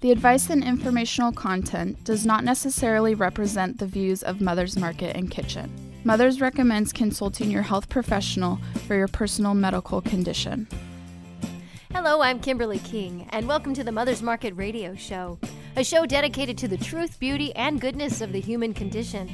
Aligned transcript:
The 0.00 0.12
advice 0.12 0.48
and 0.48 0.64
informational 0.64 1.30
content 1.30 2.04
does 2.04 2.24
not 2.24 2.42
necessarily 2.42 3.14
represent 3.14 3.76
the 3.76 3.86
views 3.86 4.22
of 4.22 4.40
Mother's 4.40 4.78
Market 4.78 5.14
and 5.14 5.30
Kitchen. 5.30 5.70
Mother's 6.04 6.40
recommends 6.40 6.90
consulting 6.90 7.50
your 7.50 7.60
health 7.60 7.90
professional 7.90 8.58
for 8.86 8.94
your 8.94 9.08
personal 9.08 9.52
medical 9.52 10.00
condition. 10.00 10.66
Hello, 11.92 12.22
I'm 12.22 12.40
Kimberly 12.40 12.78
King, 12.78 13.28
and 13.28 13.46
welcome 13.46 13.74
to 13.74 13.84
the 13.84 13.92
Mother's 13.92 14.22
Market 14.22 14.54
Radio 14.54 14.94
Show, 14.94 15.38
a 15.76 15.84
show 15.84 16.06
dedicated 16.06 16.56
to 16.56 16.68
the 16.68 16.78
truth, 16.78 17.20
beauty, 17.20 17.54
and 17.54 17.78
goodness 17.78 18.22
of 18.22 18.32
the 18.32 18.40
human 18.40 18.72
condition. 18.72 19.28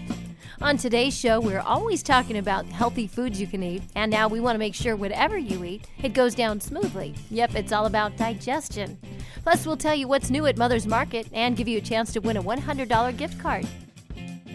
On 0.60 0.76
today's 0.76 1.18
show, 1.18 1.38
we're 1.38 1.60
always 1.60 2.02
talking 2.02 2.38
about 2.38 2.66
healthy 2.66 3.06
foods 3.06 3.40
you 3.40 3.46
can 3.46 3.62
eat, 3.62 3.82
and 3.94 4.10
now 4.10 4.26
we 4.26 4.40
want 4.40 4.54
to 4.54 4.58
make 4.58 4.74
sure 4.74 4.96
whatever 4.96 5.36
you 5.36 5.62
eat, 5.64 5.86
it 6.02 6.14
goes 6.14 6.34
down 6.34 6.60
smoothly. 6.60 7.14
Yep, 7.30 7.54
it's 7.54 7.72
all 7.72 7.86
about 7.86 8.16
digestion. 8.16 8.98
Plus, 9.42 9.66
we'll 9.66 9.76
tell 9.76 9.94
you 9.94 10.08
what's 10.08 10.30
new 10.30 10.46
at 10.46 10.56
Mother's 10.56 10.86
Market 10.86 11.28
and 11.32 11.56
give 11.56 11.68
you 11.68 11.78
a 11.78 11.82
chance 11.82 12.12
to 12.14 12.20
win 12.20 12.36
a 12.36 12.42
$100 12.42 13.16
gift 13.16 13.38
card. 13.38 13.66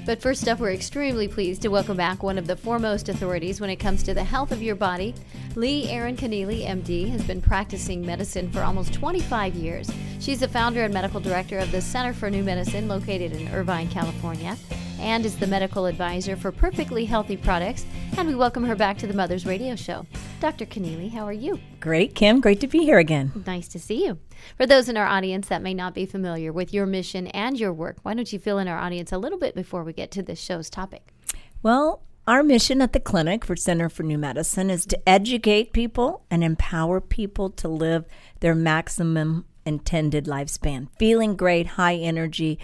But 0.03 0.19
first 0.19 0.47
up, 0.47 0.59
we're 0.59 0.71
extremely 0.71 1.27
pleased 1.27 1.61
to 1.61 1.67
welcome 1.67 1.95
back 1.95 2.23
one 2.23 2.39
of 2.39 2.47
the 2.47 2.55
foremost 2.55 3.07
authorities 3.07 3.61
when 3.61 3.69
it 3.69 3.75
comes 3.75 4.01
to 4.03 4.15
the 4.15 4.23
health 4.23 4.51
of 4.51 4.63
your 4.63 4.75
body. 4.75 5.13
Leigh 5.55 5.87
Erin 5.89 6.17
Connealy, 6.17 6.65
MD, 6.65 7.07
has 7.11 7.23
been 7.23 7.41
practicing 7.41 8.03
medicine 8.03 8.49
for 8.51 8.61
almost 8.61 8.93
25 8.93 9.53
years. 9.53 9.91
She's 10.19 10.39
the 10.39 10.47
founder 10.47 10.83
and 10.83 10.93
medical 10.93 11.19
director 11.19 11.59
of 11.59 11.71
the 11.71 11.81
Center 11.81 12.13
for 12.13 12.31
New 12.31 12.43
Medicine 12.43 12.87
located 12.87 13.33
in 13.33 13.47
Irvine, 13.49 13.89
California 13.89 14.57
and 15.01 15.25
is 15.25 15.35
the 15.35 15.47
medical 15.47 15.87
advisor 15.87 16.35
for 16.35 16.51
Perfectly 16.51 17.05
Healthy 17.05 17.37
Products. 17.37 17.85
And 18.17 18.27
we 18.27 18.35
welcome 18.35 18.63
her 18.63 18.75
back 18.75 18.97
to 18.99 19.07
the 19.07 19.13
Mother's 19.13 19.45
Radio 19.45 19.75
Show. 19.75 20.05
Dr. 20.39 20.65
Connealy, 20.65 21.11
how 21.11 21.25
are 21.25 21.33
you? 21.33 21.59
Great, 21.79 22.13
Kim. 22.15 22.39
Great 22.39 22.59
to 22.61 22.67
be 22.67 22.79
here 22.79 22.99
again. 22.99 23.43
Nice 23.45 23.67
to 23.69 23.79
see 23.79 24.05
you. 24.05 24.19
For 24.57 24.65
those 24.65 24.87
in 24.87 24.97
our 24.97 25.07
audience 25.07 25.47
that 25.47 25.61
may 25.61 25.73
not 25.73 25.93
be 25.93 26.05
familiar 26.05 26.53
with 26.53 26.73
your 26.73 26.85
mission 26.85 27.27
and 27.27 27.59
your 27.59 27.73
work, 27.73 27.97
why 28.03 28.13
don't 28.13 28.31
you 28.31 28.39
fill 28.39 28.59
in 28.59 28.67
our 28.67 28.77
audience 28.77 29.11
a 29.11 29.17
little 29.17 29.39
bit 29.39 29.55
before 29.55 29.83
we 29.83 29.91
get 29.91 30.11
to 30.11 30.23
this 30.23 30.39
show's 30.39 30.69
topic? 30.69 31.13
Well, 31.63 32.03
our 32.27 32.43
mission 32.43 32.81
at 32.81 32.93
the 32.93 32.99
clinic 32.99 33.43
for 33.43 33.55
Center 33.55 33.89
for 33.89 34.03
New 34.03 34.19
Medicine 34.19 34.69
is 34.69 34.85
to 34.85 35.09
educate 35.09 35.73
people 35.73 36.23
and 36.29 36.43
empower 36.43 37.01
people 37.01 37.49
to 37.49 37.67
live 37.67 38.05
their 38.39 38.55
maximum 38.55 39.45
intended 39.65 40.25
lifespan, 40.25 40.87
feeling 40.99 41.35
great, 41.35 41.67
high 41.67 41.95
energy, 41.95 42.59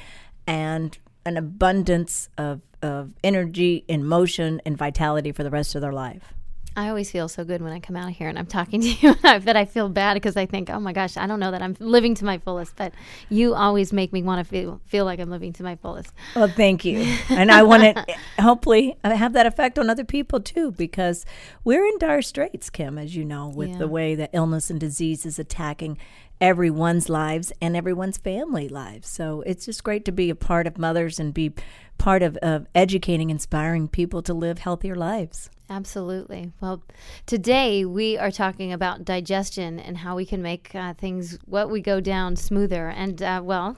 and 0.45 0.97
an 1.28 1.36
abundance 1.36 2.30
of, 2.38 2.61
of 2.81 3.11
energy 3.23 3.83
and 3.89 4.08
motion 4.08 4.61
and 4.66 4.78
vitality 4.78 5.31
for 5.31 5.44
the 5.44 5.50
rest 5.50 5.75
of 5.75 5.81
their 5.81 5.92
life. 5.92 6.33
I 6.78 6.89
always 6.89 7.09
feel 7.09 7.28
so 7.28 7.44
good 7.44 7.64
when 7.64 7.73
I 7.73 7.80
come 7.80 7.95
out 7.95 8.08
of 8.08 8.16
here 8.16 8.30
and 8.30 8.38
I'm 8.38 8.45
talking 8.45 8.81
to 8.81 8.88
you. 8.88 9.16
I 9.23 9.39
bet 9.39 9.58
I 9.58 9.66
feel 9.66 9.89
bad 9.89 10.14
because 10.14 10.38
I 10.38 10.45
think, 10.45 10.70
oh 10.70 10.80
my 10.80 10.94
gosh, 10.94 11.17
I 11.17 11.25
don't 11.25 11.39
know 11.39 11.50
that 11.50 11.61
I'm 11.61 11.75
living 11.80 12.14
to 12.16 12.25
my 12.25 12.38
fullest. 12.38 12.75
But 12.75 12.94
you 13.30 13.55
always 13.55 13.92
make 13.92 14.14
me 14.14 14.22
want 14.22 14.45
to 14.45 14.50
feel 14.50 14.80
feel 14.86 15.03
like 15.03 15.20
I'm 15.20 15.31
living 15.31 15.53
to 15.53 15.64
my 15.64 15.75
fullest. 15.75 16.14
Well, 16.36 16.48
thank 16.48 16.86
you, 16.86 17.00
and 17.30 17.52
I 17.52 17.64
want 17.64 17.83
to 17.83 18.16
hopefully 18.39 18.95
uh, 19.03 19.16
have 19.16 19.33
that 19.33 19.48
effect 19.48 19.80
on 19.80 19.89
other 19.89 20.05
people 20.05 20.39
too, 20.39 20.72
because 20.72 21.25
we're 21.64 21.83
in 21.83 21.98
dire 21.98 22.22
straits, 22.22 22.70
Kim, 22.70 23.00
as 23.00 23.16
you 23.16 23.25
know, 23.25 23.48
with 23.48 23.70
yeah. 23.70 23.78
the 23.80 23.88
way 23.88 24.14
that 24.14 24.30
illness 24.31 24.70
and 24.70 24.80
disease 24.80 25.25
is 25.25 25.39
attacking 25.39 25.98
everyone's 26.39 27.09
lives 27.09 27.52
and 27.61 27.75
everyone's 27.75 28.17
family 28.17 28.69
lives. 28.69 29.09
So 29.09 29.41
it's 29.45 29.66
just 29.66 29.83
great 29.83 30.05
to 30.05 30.11
be 30.11 30.30
a 30.30 30.35
part 30.35 30.67
of 30.67 30.77
mothers 30.77 31.19
and 31.19 31.33
be 31.33 31.53
part 31.97 32.21
of, 32.21 32.38
of 32.38 32.67
educating, 32.75 33.30
inspiring 33.30 33.88
people 33.88 34.21
to 34.23 34.33
live 34.33 34.59
healthier 34.59 34.95
lives. 34.95 35.49
Absolutely. 35.69 36.53
Well, 36.61 36.81
today 37.25 37.83
we 37.83 38.17
are 38.17 38.31
talking 38.31 38.71
about 38.71 39.03
digestion 39.03 39.80
and 39.80 39.97
how 39.97 40.15
we 40.15 40.25
can 40.25 40.41
make 40.41 40.73
uh, 40.73 40.93
things, 40.93 41.38
what 41.45 41.69
we 41.69 41.81
go 41.81 41.99
down 41.99 42.38
smoother. 42.38 42.88
And, 42.88 43.21
uh, 43.21 43.41
well, 43.43 43.75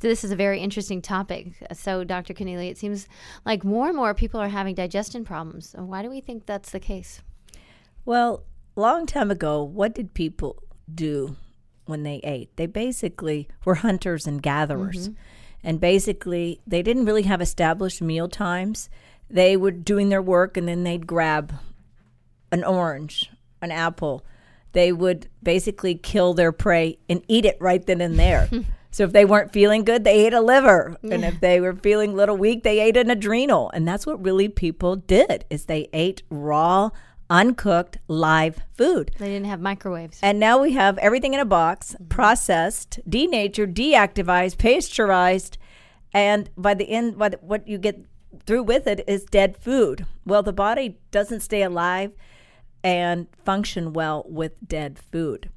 this 0.00 0.24
is 0.24 0.32
a 0.32 0.36
very 0.36 0.60
interesting 0.60 1.00
topic. 1.00 1.52
So, 1.72 2.02
Dr. 2.02 2.34
Connealy, 2.34 2.70
it 2.70 2.78
seems 2.78 3.06
like 3.46 3.64
more 3.64 3.86
and 3.86 3.96
more 3.96 4.14
people 4.14 4.40
are 4.40 4.48
having 4.48 4.74
digestion 4.74 5.24
problems. 5.24 5.76
Why 5.78 6.02
do 6.02 6.10
we 6.10 6.20
think 6.20 6.46
that's 6.46 6.70
the 6.70 6.80
case? 6.80 7.22
Well, 8.04 8.42
long 8.74 9.06
time 9.06 9.30
ago, 9.30 9.62
what 9.62 9.94
did 9.94 10.14
people 10.14 10.62
do 10.92 11.36
when 11.88 12.02
they 12.02 12.20
ate. 12.22 12.56
They 12.56 12.66
basically 12.66 13.48
were 13.64 13.76
hunters 13.76 14.26
and 14.26 14.42
gatherers. 14.42 15.08
Mm-hmm. 15.08 15.20
And 15.64 15.80
basically, 15.80 16.60
they 16.66 16.82
didn't 16.82 17.06
really 17.06 17.22
have 17.22 17.40
established 17.40 18.00
meal 18.00 18.28
times. 18.28 18.88
They 19.28 19.56
were 19.56 19.70
doing 19.70 20.08
their 20.08 20.22
work 20.22 20.56
and 20.56 20.68
then 20.68 20.84
they'd 20.84 21.06
grab 21.06 21.54
an 22.52 22.64
orange, 22.64 23.30
an 23.60 23.70
apple. 23.70 24.24
They 24.72 24.92
would 24.92 25.28
basically 25.42 25.94
kill 25.94 26.34
their 26.34 26.52
prey 26.52 26.98
and 27.08 27.22
eat 27.28 27.44
it 27.44 27.56
right 27.60 27.84
then 27.84 28.00
and 28.00 28.18
there. 28.18 28.48
so 28.90 29.04
if 29.04 29.12
they 29.12 29.24
weren't 29.24 29.52
feeling 29.52 29.84
good, 29.84 30.04
they 30.04 30.26
ate 30.26 30.34
a 30.34 30.40
liver. 30.40 30.96
Yeah. 31.02 31.14
And 31.14 31.24
if 31.24 31.40
they 31.40 31.60
were 31.60 31.74
feeling 31.74 32.12
a 32.12 32.16
little 32.16 32.36
weak, 32.36 32.62
they 32.62 32.80
ate 32.80 32.96
an 32.96 33.10
adrenal. 33.10 33.70
And 33.74 33.86
that's 33.86 34.06
what 34.06 34.24
really 34.24 34.48
people 34.48 34.96
did 34.96 35.44
is 35.50 35.64
they 35.64 35.88
ate 35.92 36.22
raw 36.30 36.90
uncooked 37.30 37.98
live 38.08 38.62
food. 38.76 39.12
They 39.18 39.28
didn't 39.28 39.46
have 39.46 39.60
microwaves. 39.60 40.18
And 40.22 40.40
now 40.40 40.60
we 40.60 40.72
have 40.72 40.98
everything 40.98 41.34
in 41.34 41.40
a 41.40 41.44
box, 41.44 41.92
mm-hmm. 41.92 42.06
processed, 42.06 43.00
denatured, 43.08 43.74
deactivized, 43.74 44.58
pasteurized, 44.58 45.58
and 46.12 46.48
by 46.56 46.74
the 46.74 46.88
end, 46.88 47.18
by 47.18 47.30
the, 47.30 47.36
what 47.38 47.68
you 47.68 47.78
get 47.78 48.04
through 48.46 48.62
with 48.62 48.86
it 48.86 49.04
is 49.06 49.24
dead 49.24 49.56
food. 49.56 50.06
Well, 50.24 50.42
the 50.42 50.52
body 50.52 50.98
doesn't 51.10 51.40
stay 51.40 51.62
alive 51.62 52.12
and 52.82 53.26
function 53.44 53.92
well 53.92 54.24
with 54.28 54.52
dead 54.66 54.98
food. 54.98 55.50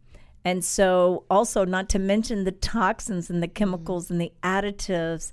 And 0.43 0.65
so, 0.65 1.23
also, 1.29 1.65
not 1.65 1.87
to 1.89 1.99
mention 1.99 2.43
the 2.43 2.51
toxins 2.51 3.29
and 3.29 3.43
the 3.43 3.47
chemicals 3.47 4.05
mm-hmm. 4.05 4.13
and 4.13 4.21
the 4.21 4.33
additives 4.43 5.31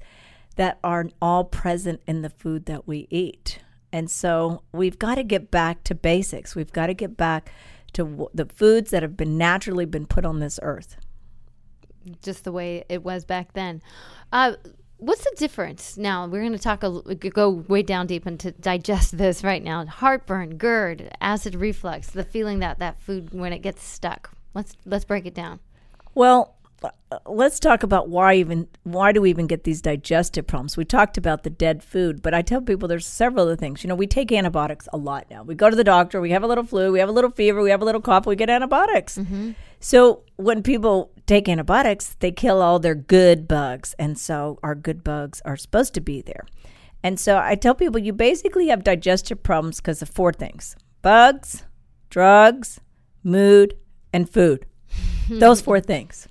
that 0.57 0.79
are 0.85 1.09
all 1.23 1.45
present 1.45 2.01
in 2.07 2.23
the 2.23 2.31
food 2.31 2.67
that 2.67 2.87
we 2.87 3.07
eat. 3.11 3.58
And 3.93 4.11
so 4.11 4.63
we've 4.73 4.99
got 4.99 5.17
to 5.17 5.23
get 5.23 5.51
back 5.51 5.85
to 5.85 5.95
basics. 5.95 6.55
We've 6.55 6.73
got 6.73 6.89
to 6.89 6.95
get 6.95 7.17
back 7.17 7.51
to 7.95 8.05
w- 8.05 8.29
the 8.35 8.47
foods 8.47 8.91
that 8.91 9.03
have 9.03 9.17
been 9.17 9.39
naturally 9.39 9.87
been 9.87 10.07
put 10.07 10.25
on 10.25 10.41
this 10.41 10.61
earth. 10.63 10.97
Just 12.23 12.45
the 12.45 12.53
way 12.53 12.85
it 12.89 13.03
was 13.03 13.25
back 13.25 13.55
then. 13.55 13.83
Uh, 14.33 14.55
what's 14.99 15.25
the 15.25 15.35
difference 15.37 15.97
now? 15.97 16.27
We're 16.27 16.41
going 16.41 16.53
to 16.53 16.59
talk 16.59 16.83
a, 16.83 17.15
go 17.15 17.49
way 17.49 17.83
down 17.83 18.07
deep 18.07 18.27
and 18.27 18.39
to 18.41 18.53
digest 18.53 19.17
this 19.17 19.43
right 19.43 19.63
now. 19.63 19.87
Heartburn, 19.87 20.59
GERD, 20.59 21.11
acid 21.21 21.55
reflux, 21.55 22.09
the 22.11 22.25
feeling 22.25 22.59
that 22.59 22.79
that 22.79 23.01
food 23.01 23.33
when 23.33 23.53
it 23.53 23.61
gets 23.61 23.83
stuck. 23.83 24.33
Let's 24.55 24.77
let's 24.85 25.05
break 25.05 25.25
it 25.27 25.35
down. 25.35 25.61
Well, 26.15 26.58
let's 27.27 27.59
talk 27.59 27.83
about 27.83 28.09
why 28.09 28.35
even 28.35 28.69
why 28.83 29.13
do 29.13 29.21
we 29.21 29.31
even 29.31 29.47
get 29.47 29.65
these 29.65 29.81
digestive 29.81 30.47
problems? 30.47 30.77
We 30.77 30.85
talked 30.85 31.17
about 31.17 31.43
the 31.43 31.51
dead 31.51 31.83
food 31.83 32.23
but 32.23 32.35
i 32.35 32.43
tell 32.43 32.61
people 32.61 32.89
there's 32.89 33.07
several 33.07 33.45
other 33.45 33.57
things. 33.57 33.83
You 33.83 33.89
know 33.89 33.95
we 33.95 34.07
take 34.07 34.31
antibiotics 34.33 34.89
a 34.93 34.97
lot 34.97 35.27
now. 35.31 35.43
We 35.43 35.55
go 35.55 35.71
to 35.71 35.77
the 35.77 35.85
doctor 35.85 36.21
we 36.21 36.31
have 36.31 36.43
a 36.43 36.47
little 36.47 36.65
flu 36.65 36.93
we 36.93 36.99
have 36.99 37.09
a 37.09 37.13
little 37.13 37.31
fever 37.31 37.63
we 37.63 37.71
have 37.71 37.83
a 37.83 37.85
little 37.85 38.01
cough 38.01 38.27
we 38.27 38.37
get 38.37 38.51
antibiotics. 38.51 39.19
Mm-hmm. 39.19 39.53
so 39.81 40.23
when 40.37 40.63
people 40.63 41.11
take 41.27 41.49
antibiotics 41.49 42.17
they 42.21 42.31
kill 42.31 42.63
all 42.63 42.79
their 42.79 42.95
good 42.95 43.49
bugs 43.49 43.95
and 43.99 44.19
so 44.19 44.59
our 44.63 44.75
good 44.75 45.03
bugs 45.03 45.41
are 45.45 45.57
supposed 45.57 45.95
to 45.95 46.01
be 46.01 46.23
there. 46.23 46.45
And 47.03 47.19
so 47.19 47.39
i 47.39 47.55
tell 47.55 47.75
people 47.75 48.01
you 48.01 48.13
basically 48.13 48.69
have 48.69 48.85
digestive 48.85 49.43
problems 49.43 49.81
because 49.81 50.03
of 50.03 50.09
four 50.09 50.33
things 50.33 50.77
bugs 51.03 51.65
drugs 52.11 52.81
mood 53.23 53.75
and 54.13 54.29
food. 54.29 54.67
Those 55.29 55.61
four 55.61 55.81
things 55.81 56.29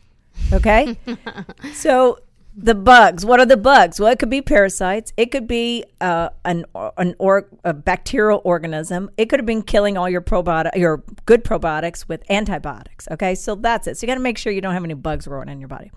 Okay. 0.54 0.98
so 1.74 2.20
the 2.58 2.74
bugs. 2.74 3.24
What 3.24 3.40
are 3.40 3.46
the 3.46 3.58
bugs? 3.58 4.00
Well, 4.00 4.12
it 4.12 4.18
could 4.18 4.32
be 4.32 4.42
parasites. 4.42 5.14
It 5.16 5.28
could 5.32 5.48
be 5.48 5.86
uh, 6.02 6.30
an 6.44 6.66
an 6.98 7.16
or 7.20 7.48
a 7.64 7.74
bacterial 7.74 8.42
organism. 8.44 9.12
It 9.16 9.30
could 9.30 9.40
have 9.40 9.46
been 9.46 9.62
killing 9.62 9.96
all 9.96 10.10
your 10.10 10.22
probiotic 10.22 10.76
your 10.76 11.04
good 11.26 11.44
probiotics 11.44 12.08
with 12.08 12.24
antibiotics. 12.32 13.08
Okay, 13.12 13.36
so 13.36 13.54
that's 13.56 13.88
it. 13.88 13.98
So 13.98 14.06
you 14.06 14.08
got 14.08 14.16
to 14.16 14.22
make 14.22 14.38
sure 14.38 14.52
you 14.52 14.62
don't 14.62 14.74
have 14.74 14.84
any 14.84 14.96
bugs 14.96 15.28
growing 15.28 15.50
in 15.50 15.60
your 15.60 15.68
body. 15.68 15.92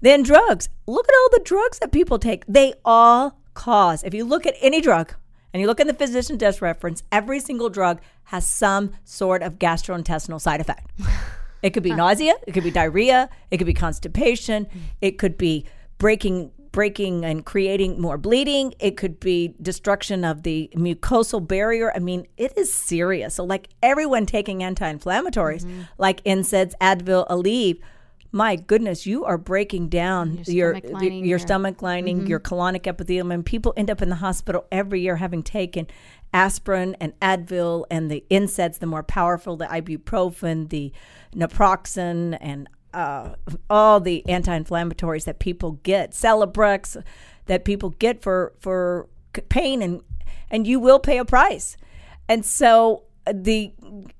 Then 0.00 0.22
drugs. 0.22 0.68
Look 0.86 1.06
at 1.06 1.14
all 1.14 1.28
the 1.32 1.44
drugs 1.44 1.78
that 1.80 1.92
people 1.92 2.18
take. 2.18 2.46
They 2.46 2.72
all 2.84 3.38
cause. 3.52 4.02
If 4.02 4.14
you 4.14 4.24
look 4.24 4.46
at 4.46 4.54
any 4.60 4.80
drug 4.80 5.12
and 5.52 5.60
you 5.60 5.66
look 5.66 5.80
in 5.80 5.88
the 5.88 5.94
physician 5.94 6.38
desk 6.38 6.62
reference, 6.62 7.02
every 7.12 7.40
single 7.40 7.68
drug 7.68 8.00
has 8.24 8.46
some 8.46 8.92
sort 9.04 9.42
of 9.42 9.58
gastrointestinal 9.58 10.40
side 10.40 10.60
effect. 10.60 10.90
It 11.62 11.70
could 11.70 11.82
be 11.82 11.92
nausea, 11.92 12.34
it 12.46 12.52
could 12.52 12.64
be 12.64 12.70
diarrhea, 12.70 13.28
it 13.50 13.58
could 13.58 13.66
be 13.66 13.74
constipation, 13.74 14.66
it 15.00 15.18
could 15.18 15.36
be 15.36 15.66
breaking 15.98 16.52
breaking 16.70 17.24
and 17.24 17.44
creating 17.44 18.00
more 18.00 18.18
bleeding. 18.18 18.74
It 18.78 18.96
could 18.96 19.18
be 19.18 19.54
destruction 19.60 20.24
of 20.24 20.42
the 20.42 20.70
mucosal 20.74 21.44
barrier. 21.46 21.92
I 21.94 21.98
mean, 21.98 22.26
it 22.36 22.56
is 22.56 22.72
serious. 22.72 23.34
So 23.34 23.44
like 23.44 23.68
everyone 23.82 24.26
taking 24.26 24.62
anti-inflammatories 24.62 25.64
mm-hmm. 25.64 25.82
like 25.96 26.22
NSAIDs, 26.24 26.74
Advil, 26.80 27.26
Aleve, 27.28 27.80
my 28.30 28.56
goodness, 28.56 29.06
you 29.06 29.24
are 29.24 29.38
breaking 29.38 29.88
down 29.88 30.42
your 30.46 30.74
your, 30.74 30.76
stomach 30.76 30.92
lining, 30.92 31.24
your, 31.24 31.38
stomach 31.38 31.82
lining, 31.82 32.18
mm-hmm. 32.18 32.26
your 32.26 32.40
colonic 32.40 32.86
epithelium, 32.86 33.32
and 33.32 33.44
people 33.44 33.72
end 33.76 33.90
up 33.90 34.02
in 34.02 34.10
the 34.10 34.16
hospital 34.16 34.66
every 34.70 35.00
year 35.00 35.16
having 35.16 35.42
taken 35.42 35.86
aspirin 36.34 36.94
and 37.00 37.18
Advil 37.20 37.86
and 37.90 38.10
the 38.10 38.24
NSAIDs, 38.30 38.80
the 38.80 38.86
more 38.86 39.02
powerful, 39.02 39.56
the 39.56 39.64
ibuprofen, 39.66 40.68
the 40.68 40.92
naproxen, 41.34 42.36
and 42.40 42.68
uh, 42.94 43.34
all 43.68 44.00
the 44.00 44.26
anti-inflammatories 44.28 45.24
that 45.24 45.38
people 45.38 45.72
get, 45.82 46.12
Celebrex, 46.12 47.02
that 47.46 47.64
people 47.64 47.90
get 47.90 48.22
for 48.22 48.52
for 48.60 49.08
pain, 49.48 49.82
and 49.82 50.02
and 50.50 50.66
you 50.66 50.80
will 50.80 50.98
pay 50.98 51.18
a 51.18 51.24
price. 51.24 51.76
And 52.28 52.44
so 52.44 53.04
uh, 53.26 53.32
the 53.34 53.72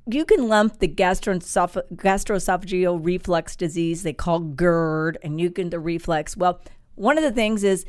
you 0.06 0.24
can 0.24 0.48
lump 0.48 0.78
the 0.78 0.88
gastroesoph- 0.88 1.92
gastroesophageal 1.94 3.04
reflux 3.04 3.56
disease 3.56 4.02
they 4.02 4.12
call 4.12 4.40
GERD, 4.40 5.18
and 5.22 5.40
you 5.40 5.50
can 5.50 5.70
the 5.70 5.80
reflux. 5.80 6.36
Well, 6.36 6.60
one 6.94 7.16
of 7.16 7.24
the 7.24 7.32
things 7.32 7.64
is 7.64 7.84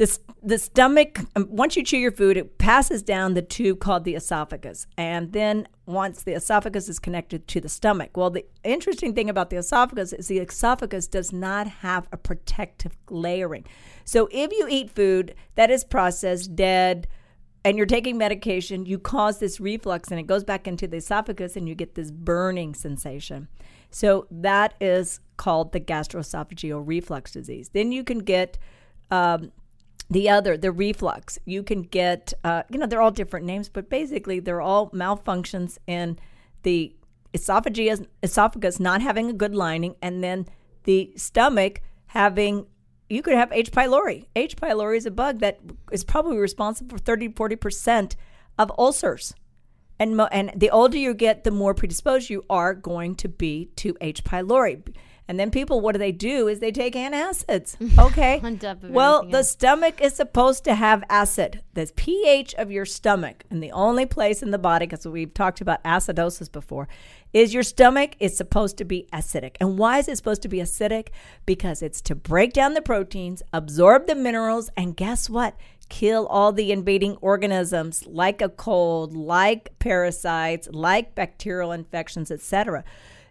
the, 0.00 0.18
the 0.42 0.56
stomach, 0.56 1.20
um, 1.36 1.46
once 1.50 1.76
you 1.76 1.84
chew 1.84 1.98
your 1.98 2.10
food, 2.10 2.38
it 2.38 2.56
passes 2.56 3.02
down 3.02 3.34
the 3.34 3.42
tube 3.42 3.80
called 3.80 4.04
the 4.04 4.14
esophagus. 4.14 4.86
And 4.96 5.34
then 5.34 5.68
once 5.84 6.22
the 6.22 6.32
esophagus 6.32 6.88
is 6.88 6.98
connected 6.98 7.46
to 7.48 7.60
the 7.60 7.68
stomach. 7.68 8.16
Well, 8.16 8.30
the 8.30 8.46
interesting 8.64 9.14
thing 9.14 9.28
about 9.28 9.50
the 9.50 9.58
esophagus 9.58 10.14
is 10.14 10.26
the 10.26 10.38
esophagus 10.38 11.06
does 11.06 11.34
not 11.34 11.66
have 11.66 12.08
a 12.12 12.16
protective 12.16 12.96
layering. 13.10 13.66
So 14.06 14.26
if 14.32 14.50
you 14.52 14.66
eat 14.70 14.90
food 14.90 15.34
that 15.56 15.70
is 15.70 15.84
processed, 15.84 16.56
dead, 16.56 17.06
and 17.62 17.76
you're 17.76 17.84
taking 17.84 18.16
medication, 18.16 18.86
you 18.86 18.98
cause 18.98 19.38
this 19.38 19.60
reflux 19.60 20.10
and 20.10 20.18
it 20.18 20.26
goes 20.26 20.44
back 20.44 20.66
into 20.66 20.88
the 20.88 20.96
esophagus 20.96 21.56
and 21.56 21.68
you 21.68 21.74
get 21.74 21.94
this 21.94 22.10
burning 22.10 22.74
sensation. 22.74 23.48
So 23.90 24.26
that 24.30 24.72
is 24.80 25.20
called 25.36 25.72
the 25.72 25.80
gastroesophageal 25.80 26.82
reflux 26.86 27.32
disease. 27.32 27.68
Then 27.74 27.92
you 27.92 28.02
can 28.02 28.20
get 28.20 28.56
um, 29.10 29.52
the 30.10 30.28
other, 30.28 30.56
the 30.56 30.72
reflux, 30.72 31.38
you 31.44 31.62
can 31.62 31.82
get, 31.82 32.34
uh, 32.42 32.64
you 32.68 32.78
know, 32.78 32.86
they're 32.86 33.00
all 33.00 33.12
different 33.12 33.46
names, 33.46 33.68
but 33.68 33.88
basically 33.88 34.40
they're 34.40 34.60
all 34.60 34.90
malfunctions 34.90 35.78
in 35.86 36.18
the 36.64 36.94
esophagus, 37.32 38.02
esophagus 38.22 38.80
not 38.80 39.00
having 39.00 39.30
a 39.30 39.32
good 39.32 39.54
lining, 39.54 39.94
and 40.02 40.22
then 40.22 40.46
the 40.82 41.12
stomach 41.16 41.80
having, 42.06 42.66
you 43.08 43.22
could 43.22 43.34
have 43.34 43.52
H. 43.52 43.70
pylori. 43.70 44.26
H. 44.34 44.56
pylori 44.56 44.96
is 44.96 45.06
a 45.06 45.12
bug 45.12 45.38
that 45.38 45.60
is 45.92 46.02
probably 46.02 46.38
responsible 46.38 46.98
for 46.98 47.02
30, 47.02 47.28
40% 47.28 48.16
of 48.58 48.72
ulcers. 48.76 49.32
And, 50.00 50.16
mo- 50.16 50.28
and 50.32 50.50
the 50.56 50.70
older 50.70 50.96
you 50.96 51.14
get, 51.14 51.44
the 51.44 51.50
more 51.52 51.74
predisposed 51.74 52.30
you 52.30 52.44
are 52.50 52.74
going 52.74 53.14
to 53.16 53.28
be 53.28 53.66
to 53.76 53.96
H. 54.00 54.24
pylori 54.24 54.82
and 55.30 55.38
then 55.38 55.52
people, 55.52 55.80
what 55.80 55.92
do 55.92 56.00
they 56.00 56.10
do? 56.10 56.48
Is 56.48 56.58
they 56.58 56.72
take 56.72 56.94
antacids. 56.94 57.76
Okay. 58.00 58.40
well, 58.92 59.24
the 59.24 59.44
stomach 59.44 60.00
is 60.00 60.14
supposed 60.14 60.64
to 60.64 60.74
have 60.74 61.04
acid. 61.08 61.62
The 61.74 61.88
pH 61.94 62.54
of 62.54 62.72
your 62.72 62.84
stomach, 62.84 63.44
and 63.48 63.62
the 63.62 63.70
only 63.70 64.06
place 64.06 64.42
in 64.42 64.50
the 64.50 64.58
body, 64.58 64.86
because 64.86 65.06
we've 65.06 65.32
talked 65.32 65.60
about 65.60 65.84
acidosis 65.84 66.50
before, 66.50 66.88
is 67.32 67.54
your 67.54 67.62
stomach 67.62 68.16
is 68.18 68.36
supposed 68.36 68.76
to 68.78 68.84
be 68.84 69.06
acidic. 69.12 69.54
And 69.60 69.78
why 69.78 69.98
is 69.98 70.08
it 70.08 70.16
supposed 70.16 70.42
to 70.42 70.48
be 70.48 70.58
acidic? 70.58 71.10
Because 71.46 71.80
it's 71.80 72.00
to 72.02 72.16
break 72.16 72.52
down 72.52 72.74
the 72.74 72.82
proteins, 72.82 73.40
absorb 73.52 74.08
the 74.08 74.16
minerals, 74.16 74.68
and 74.76 74.96
guess 74.96 75.30
what? 75.30 75.56
Kill 75.88 76.26
all 76.26 76.50
the 76.50 76.72
invading 76.72 77.18
organisms 77.20 78.04
like 78.04 78.42
a 78.42 78.48
cold, 78.48 79.14
like 79.14 79.78
parasites, 79.78 80.68
like 80.72 81.14
bacterial 81.14 81.70
infections, 81.70 82.32
etc. 82.32 82.82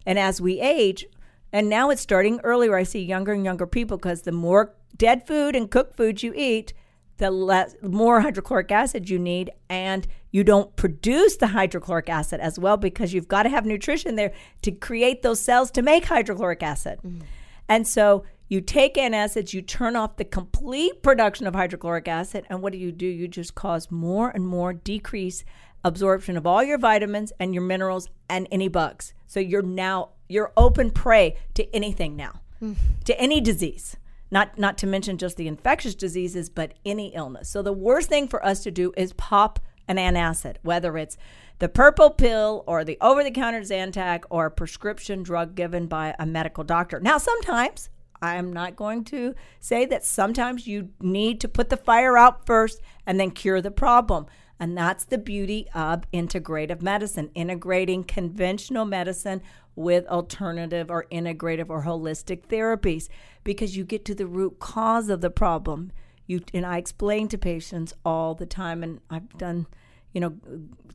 And 0.05 0.17
as 0.17 0.39
we 0.39 0.61
age, 0.61 1.05
and 1.51 1.69
now 1.69 1.89
it's 1.89 2.01
starting 2.01 2.39
earlier. 2.43 2.75
I 2.75 2.83
see 2.83 3.03
younger 3.03 3.33
and 3.33 3.45
younger 3.45 3.67
people 3.67 3.97
because 3.97 4.21
the 4.21 4.31
more 4.31 4.75
dead 4.95 5.25
food 5.25 5.55
and 5.55 5.69
cooked 5.69 5.97
food 5.97 6.21
you 6.21 6.33
eat, 6.35 6.73
the 7.17 7.31
less, 7.31 7.75
more 7.81 8.21
hydrochloric 8.21 8.71
acid 8.71 9.09
you 9.09 9.19
need, 9.19 9.51
and 9.69 10.07
you 10.31 10.43
don't 10.43 10.75
produce 10.75 11.37
the 11.37 11.47
hydrochloric 11.47 12.09
acid 12.09 12.39
as 12.39 12.57
well 12.57 12.77
because 12.77 13.13
you've 13.13 13.27
got 13.27 13.43
to 13.43 13.49
have 13.49 13.65
nutrition 13.65 14.15
there 14.15 14.33
to 14.61 14.71
create 14.71 15.21
those 15.21 15.39
cells 15.39 15.71
to 15.71 15.81
make 15.81 16.05
hydrochloric 16.05 16.63
acid. 16.63 16.99
Mm-hmm. 16.99 17.25
And 17.67 17.87
so 17.87 18.23
you 18.47 18.61
take 18.61 18.95
antacids, 18.95 19.53
you 19.53 19.61
turn 19.61 19.95
off 19.95 20.17
the 20.17 20.25
complete 20.25 21.03
production 21.03 21.45
of 21.45 21.53
hydrochloric 21.53 22.07
acid, 22.07 22.45
and 22.49 22.61
what 22.61 22.73
do 22.73 22.79
you 22.79 22.91
do? 22.91 23.05
You 23.05 23.27
just 23.27 23.53
cause 23.53 23.91
more 23.91 24.29
and 24.29 24.47
more 24.47 24.73
decrease 24.73 25.43
absorption 25.83 26.37
of 26.37 26.45
all 26.45 26.63
your 26.63 26.77
vitamins 26.77 27.31
and 27.39 27.53
your 27.53 27.63
minerals 27.63 28.09
and 28.29 28.47
any 28.51 28.67
bugs. 28.67 29.13
So 29.27 29.39
you're 29.39 29.61
now 29.61 30.09
you're 30.27 30.51
open 30.55 30.91
prey 30.91 31.37
to 31.55 31.75
anything 31.75 32.15
now, 32.15 32.41
mm. 32.61 32.75
to 33.05 33.19
any 33.19 33.41
disease. 33.41 33.97
Not 34.31 34.59
not 34.59 34.77
to 34.79 34.87
mention 34.87 35.17
just 35.17 35.37
the 35.37 35.47
infectious 35.47 35.95
diseases, 35.95 36.49
but 36.49 36.73
any 36.85 37.07
illness. 37.15 37.49
So 37.49 37.61
the 37.61 37.73
worst 37.73 38.09
thing 38.09 38.27
for 38.27 38.45
us 38.45 38.61
to 38.63 38.71
do 38.71 38.93
is 38.95 39.13
pop 39.13 39.59
an 39.87 39.97
antacid, 39.97 40.57
whether 40.61 40.97
it's 40.97 41.17
the 41.57 41.67
purple 41.67 42.11
pill 42.11 42.63
or 42.67 42.83
the 42.83 42.97
over-the-counter 43.01 43.61
Zantac 43.61 44.23
or 44.29 44.45
a 44.45 44.51
prescription 44.51 45.23
drug 45.23 45.55
given 45.55 45.87
by 45.87 46.15
a 46.19 46.25
medical 46.25 46.63
doctor. 46.63 46.99
Now 46.99 47.17
sometimes 47.17 47.89
I'm 48.21 48.53
not 48.53 48.75
going 48.75 49.03
to 49.05 49.33
say 49.59 49.85
that 49.85 50.05
sometimes 50.05 50.67
you 50.67 50.89
need 51.01 51.41
to 51.41 51.47
put 51.47 51.69
the 51.69 51.77
fire 51.77 52.17
out 52.17 52.45
first 52.45 52.81
and 53.05 53.19
then 53.19 53.31
cure 53.31 53.61
the 53.61 53.71
problem. 53.71 54.27
And 54.59 54.77
that's 54.77 55.05
the 55.05 55.17
beauty 55.17 55.67
of 55.73 56.09
integrative 56.11 56.81
medicine, 56.81 57.29
integrating 57.33 58.03
conventional 58.03 58.85
medicine 58.85 59.41
with 59.75 60.05
alternative 60.07 60.91
or 60.91 61.05
integrative 61.11 61.69
or 61.69 61.83
holistic 61.83 62.47
therapies 62.47 63.07
because 63.43 63.77
you 63.77 63.85
get 63.85 64.03
to 64.05 64.15
the 64.15 64.27
root 64.27 64.59
cause 64.59 65.07
of 65.07 65.21
the 65.21 65.29
problem. 65.29 65.91
You 66.27 66.41
and 66.53 66.65
I 66.65 66.77
explain 66.77 67.29
to 67.29 67.37
patients 67.37 67.93
all 68.03 68.35
the 68.35 68.45
time 68.45 68.83
and 68.83 68.99
I've 69.09 69.29
done 69.37 69.67
you 70.11 70.19
know 70.19 70.35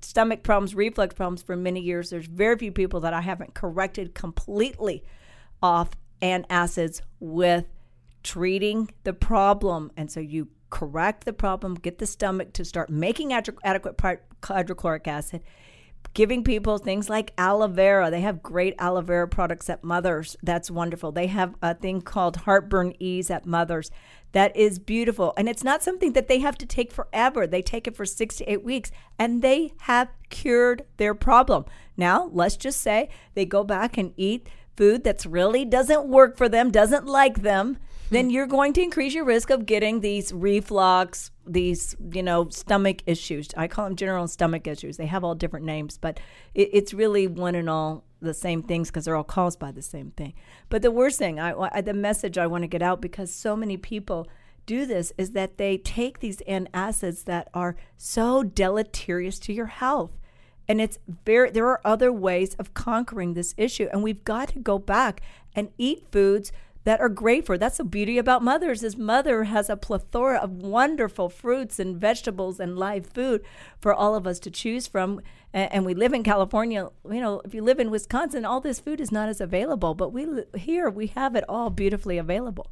stomach 0.02 0.42
problems, 0.42 0.74
reflux 0.74 1.14
problems 1.14 1.42
for 1.42 1.56
many 1.56 1.80
years. 1.80 2.10
There's 2.10 2.26
very 2.26 2.58
few 2.58 2.72
people 2.72 3.00
that 3.00 3.14
I 3.14 3.22
haven't 3.22 3.54
corrected 3.54 4.14
completely 4.14 5.02
off 5.62 5.90
antacids 6.20 7.00
with 7.20 7.64
treating 8.22 8.90
the 9.04 9.12
problem. 9.12 9.90
And 9.96 10.10
so 10.10 10.20
you 10.20 10.48
correct 10.74 11.24
the 11.24 11.32
problem, 11.32 11.76
get 11.76 11.98
the 11.98 12.06
stomach 12.06 12.52
to 12.52 12.64
start 12.64 12.90
making 12.90 13.32
adequate 13.32 14.00
hydrochloric 14.42 15.06
acid, 15.06 15.40
giving 16.14 16.42
people 16.42 16.78
things 16.78 17.08
like 17.08 17.32
aloe 17.38 17.68
vera. 17.68 18.10
They 18.10 18.22
have 18.22 18.42
great 18.42 18.74
aloe 18.80 19.00
vera 19.00 19.28
products 19.28 19.70
at 19.70 19.84
Mother's. 19.84 20.36
That's 20.42 20.72
wonderful. 20.72 21.12
They 21.12 21.28
have 21.28 21.54
a 21.62 21.74
thing 21.74 22.02
called 22.02 22.38
Heartburn 22.38 22.94
Ease 22.98 23.30
at 23.30 23.46
Mother's. 23.46 23.92
That 24.32 24.54
is 24.56 24.80
beautiful. 24.80 25.32
And 25.36 25.48
it's 25.48 25.62
not 25.62 25.84
something 25.84 26.12
that 26.14 26.26
they 26.26 26.40
have 26.40 26.58
to 26.58 26.66
take 26.66 26.90
forever. 26.90 27.46
They 27.46 27.62
take 27.62 27.86
it 27.86 27.96
for 27.96 28.04
six 28.04 28.36
to 28.38 28.50
eight 28.50 28.64
weeks 28.64 28.90
and 29.16 29.42
they 29.42 29.74
have 29.82 30.08
cured 30.28 30.84
their 30.96 31.14
problem. 31.14 31.66
Now, 31.96 32.30
let's 32.32 32.56
just 32.56 32.80
say 32.80 33.10
they 33.34 33.46
go 33.46 33.62
back 33.62 33.96
and 33.96 34.12
eat 34.16 34.48
food 34.76 35.04
that's 35.04 35.24
really 35.24 35.64
doesn't 35.64 36.08
work 36.08 36.36
for 36.36 36.48
them, 36.48 36.72
doesn't 36.72 37.06
like 37.06 37.42
them 37.42 37.78
then 38.14 38.30
you're 38.30 38.46
going 38.46 38.72
to 38.74 38.82
increase 38.82 39.14
your 39.14 39.24
risk 39.24 39.50
of 39.50 39.66
getting 39.66 40.00
these 40.00 40.32
reflux, 40.32 41.30
these, 41.46 41.96
you 42.12 42.22
know, 42.22 42.48
stomach 42.50 43.02
issues. 43.06 43.48
I 43.56 43.68
call 43.68 43.84
them 43.84 43.96
general 43.96 44.28
stomach 44.28 44.66
issues. 44.66 44.96
They 44.96 45.06
have 45.06 45.24
all 45.24 45.34
different 45.34 45.64
names, 45.64 45.98
but 45.98 46.20
it, 46.54 46.70
it's 46.72 46.92
really 46.92 47.26
one 47.26 47.54
and 47.54 47.70
all 47.70 48.04
the 48.20 48.34
same 48.34 48.62
things 48.62 48.90
because 48.90 49.04
they're 49.04 49.16
all 49.16 49.24
caused 49.24 49.58
by 49.58 49.70
the 49.70 49.82
same 49.82 50.10
thing. 50.12 50.34
But 50.68 50.82
the 50.82 50.90
worst 50.90 51.18
thing, 51.18 51.38
I, 51.38 51.54
I 51.72 51.80
the 51.80 51.94
message 51.94 52.36
I 52.38 52.46
want 52.46 52.62
to 52.62 52.68
get 52.68 52.82
out 52.82 53.00
because 53.00 53.32
so 53.32 53.56
many 53.56 53.76
people 53.76 54.26
do 54.66 54.86
this 54.86 55.12
is 55.18 55.30
that 55.32 55.58
they 55.58 55.78
take 55.78 56.20
these 56.20 56.38
antacids 56.48 57.24
that 57.24 57.48
are 57.54 57.76
so 57.96 58.42
deleterious 58.42 59.38
to 59.40 59.52
your 59.52 59.66
health. 59.66 60.18
And 60.66 60.80
it's 60.80 60.98
very 61.26 61.50
there 61.50 61.66
are 61.68 61.80
other 61.84 62.10
ways 62.10 62.54
of 62.54 62.74
conquering 62.74 63.34
this 63.34 63.54
issue. 63.56 63.88
And 63.92 64.02
we've 64.02 64.24
got 64.24 64.48
to 64.50 64.58
go 64.58 64.78
back 64.78 65.20
and 65.54 65.68
eat 65.76 66.06
foods 66.10 66.52
that 66.84 67.00
are 67.00 67.08
great 67.08 67.46
for. 67.46 67.58
That's 67.58 67.78
the 67.78 67.84
beauty 67.84 68.18
about 68.18 68.42
mothers 68.42 68.82
is 68.82 68.96
mother 68.96 69.44
has 69.44 69.68
a 69.68 69.76
plethora 69.76 70.38
of 70.38 70.50
wonderful 70.50 71.28
fruits 71.28 71.78
and 71.78 71.96
vegetables 71.96 72.60
and 72.60 72.78
live 72.78 73.06
food 73.06 73.42
for 73.80 73.92
all 73.92 74.14
of 74.14 74.26
us 74.26 74.38
to 74.40 74.50
choose 74.50 74.86
from. 74.86 75.20
And, 75.52 75.86
we 75.86 75.94
live 75.94 76.12
in 76.12 76.24
California. 76.24 76.88
You 77.08 77.20
know, 77.20 77.40
if 77.44 77.54
you 77.54 77.62
live 77.62 77.78
in 77.78 77.90
Wisconsin, 77.90 78.44
all 78.44 78.60
this 78.60 78.80
food 78.80 79.00
is 79.00 79.12
not 79.12 79.28
as 79.28 79.40
available. 79.40 79.94
But 79.94 80.10
we 80.12 80.26
here 80.56 80.90
we 80.90 81.06
have 81.08 81.36
it 81.36 81.44
all 81.48 81.70
beautifully 81.70 82.18
available. 82.18 82.70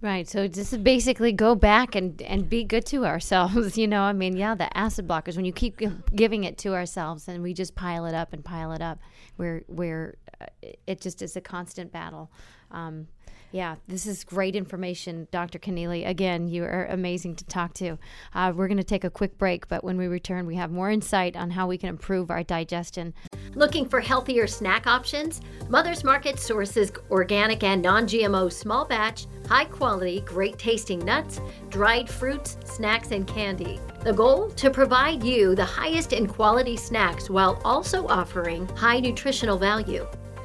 Right. 0.00 0.28
So 0.28 0.46
just 0.46 0.84
basically 0.84 1.32
go 1.32 1.54
back 1.54 1.94
and, 1.94 2.20
and 2.22 2.48
be 2.48 2.64
good 2.64 2.84
to 2.86 3.06
ourselves. 3.06 3.76
You 3.86 3.86
know, 3.86 4.02
I 4.02 4.12
mean, 4.12 4.36
yeah, 4.36 4.54
the 4.54 4.74
acid 4.76 5.06
blockers, 5.06 5.36
when 5.36 5.44
you 5.44 5.52
keep 5.52 5.80
giving 6.14 6.44
it 6.44 6.58
to 6.58 6.74
ourselves 6.74 7.28
and 7.28 7.42
we 7.42 7.54
just 7.54 7.74
pile 7.74 8.06
it 8.06 8.14
up 8.14 8.32
and 8.32 8.44
pile 8.44 8.72
it 8.72 8.80
up, 8.82 8.98
where 9.36 10.16
uh, 10.40 10.46
it 10.86 11.00
just 11.00 11.22
is 11.22 11.36
a 11.36 11.40
constant 11.40 11.92
battle. 11.92 12.30
Um, 12.70 13.08
yeah, 13.52 13.76
this 13.88 14.06
is 14.06 14.24
great 14.24 14.56
information, 14.56 15.28
Dr. 15.30 15.58
Connealy. 15.58 16.06
Again, 16.06 16.48
you 16.48 16.64
are 16.64 16.86
amazing 16.90 17.36
to 17.36 17.44
talk 17.44 17.74
to. 17.74 17.98
Uh, 18.34 18.52
we're 18.54 18.68
going 18.68 18.76
to 18.76 18.84
take 18.84 19.04
a 19.04 19.10
quick 19.10 19.38
break, 19.38 19.68
but 19.68 19.84
when 19.84 19.96
we 19.96 20.06
return, 20.06 20.46
we 20.46 20.56
have 20.56 20.70
more 20.70 20.90
insight 20.90 21.36
on 21.36 21.50
how 21.50 21.66
we 21.66 21.78
can 21.78 21.88
improve 21.88 22.30
our 22.30 22.42
digestion. 22.42 23.14
Looking 23.54 23.88
for 23.88 24.00
healthier 24.00 24.46
snack 24.46 24.86
options? 24.86 25.40
Mother's 25.68 26.04
Market 26.04 26.38
sources 26.38 26.92
organic 27.10 27.62
and 27.62 27.80
non 27.80 28.06
GMO 28.06 28.52
small 28.52 28.84
batch, 28.84 29.26
high 29.48 29.64
quality, 29.64 30.20
great 30.20 30.58
tasting 30.58 30.98
nuts, 30.98 31.40
dried 31.70 32.08
fruits, 32.08 32.58
snacks, 32.64 33.12
and 33.12 33.26
candy. 33.26 33.80
The 34.00 34.12
goal? 34.12 34.50
To 34.50 34.70
provide 34.70 35.24
you 35.24 35.54
the 35.54 35.64
highest 35.64 36.12
in 36.12 36.26
quality 36.26 36.76
snacks 36.76 37.30
while 37.30 37.60
also 37.64 38.06
offering 38.06 38.68
high 38.76 39.00
nutritional 39.00 39.58
value. 39.58 40.06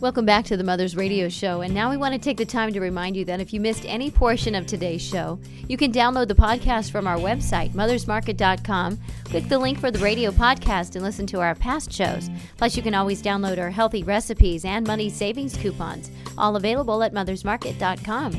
Welcome 0.00 0.24
back 0.24 0.46
to 0.46 0.56
the 0.56 0.64
Mother's 0.64 0.96
Radio 0.96 1.28
Show. 1.28 1.60
And 1.60 1.74
now 1.74 1.90
we 1.90 1.98
want 1.98 2.14
to 2.14 2.18
take 2.18 2.38
the 2.38 2.46
time 2.46 2.72
to 2.72 2.80
remind 2.80 3.18
you 3.18 3.26
that 3.26 3.38
if 3.38 3.52
you 3.52 3.60
missed 3.60 3.84
any 3.84 4.10
portion 4.10 4.54
of 4.54 4.64
today's 4.64 5.02
show, 5.02 5.38
you 5.68 5.76
can 5.76 5.92
download 5.92 6.28
the 6.28 6.34
podcast 6.34 6.90
from 6.90 7.06
our 7.06 7.18
website, 7.18 7.72
mothersmarket.com. 7.72 8.98
Click 9.24 9.46
the 9.50 9.58
link 9.58 9.78
for 9.78 9.90
the 9.90 9.98
radio 9.98 10.30
podcast 10.30 10.94
and 10.94 11.04
listen 11.04 11.26
to 11.26 11.40
our 11.40 11.54
past 11.54 11.92
shows. 11.92 12.30
Plus, 12.56 12.78
you 12.78 12.82
can 12.82 12.94
always 12.94 13.22
download 13.22 13.58
our 13.58 13.68
healthy 13.68 14.02
recipes 14.02 14.64
and 14.64 14.86
money 14.86 15.10
savings 15.10 15.54
coupons, 15.54 16.10
all 16.38 16.56
available 16.56 17.02
at 17.02 17.12
mothersmarket.com. 17.12 18.32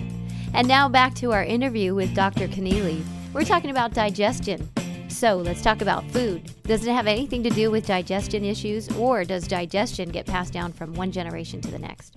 And 0.56 0.68
now 0.68 0.90
back 0.90 1.14
to 1.16 1.32
our 1.32 1.44
interview 1.44 1.94
with 1.94 2.16
Dr. 2.16 2.48
Connealy. 2.48 3.04
We're 3.34 3.46
talking 3.46 3.70
about 3.70 3.94
digestion. 3.94 4.68
So 5.12 5.36
let's 5.38 5.62
talk 5.62 5.82
about 5.82 6.10
food. 6.12 6.52
Does 6.64 6.86
it 6.88 6.92
have 6.92 7.06
anything 7.06 7.44
to 7.44 7.50
do 7.50 7.70
with 7.70 7.86
digestion 7.86 8.44
issues, 8.44 8.90
or 8.98 9.24
does 9.24 9.48
digestion 9.48 10.10
get 10.10 10.26
passed 10.26 10.54
down 10.54 10.74
from 10.74 10.94
one 10.94 11.12
generation 11.12 11.62
to 11.62 11.70
the 11.70 11.78
next? 11.78 12.16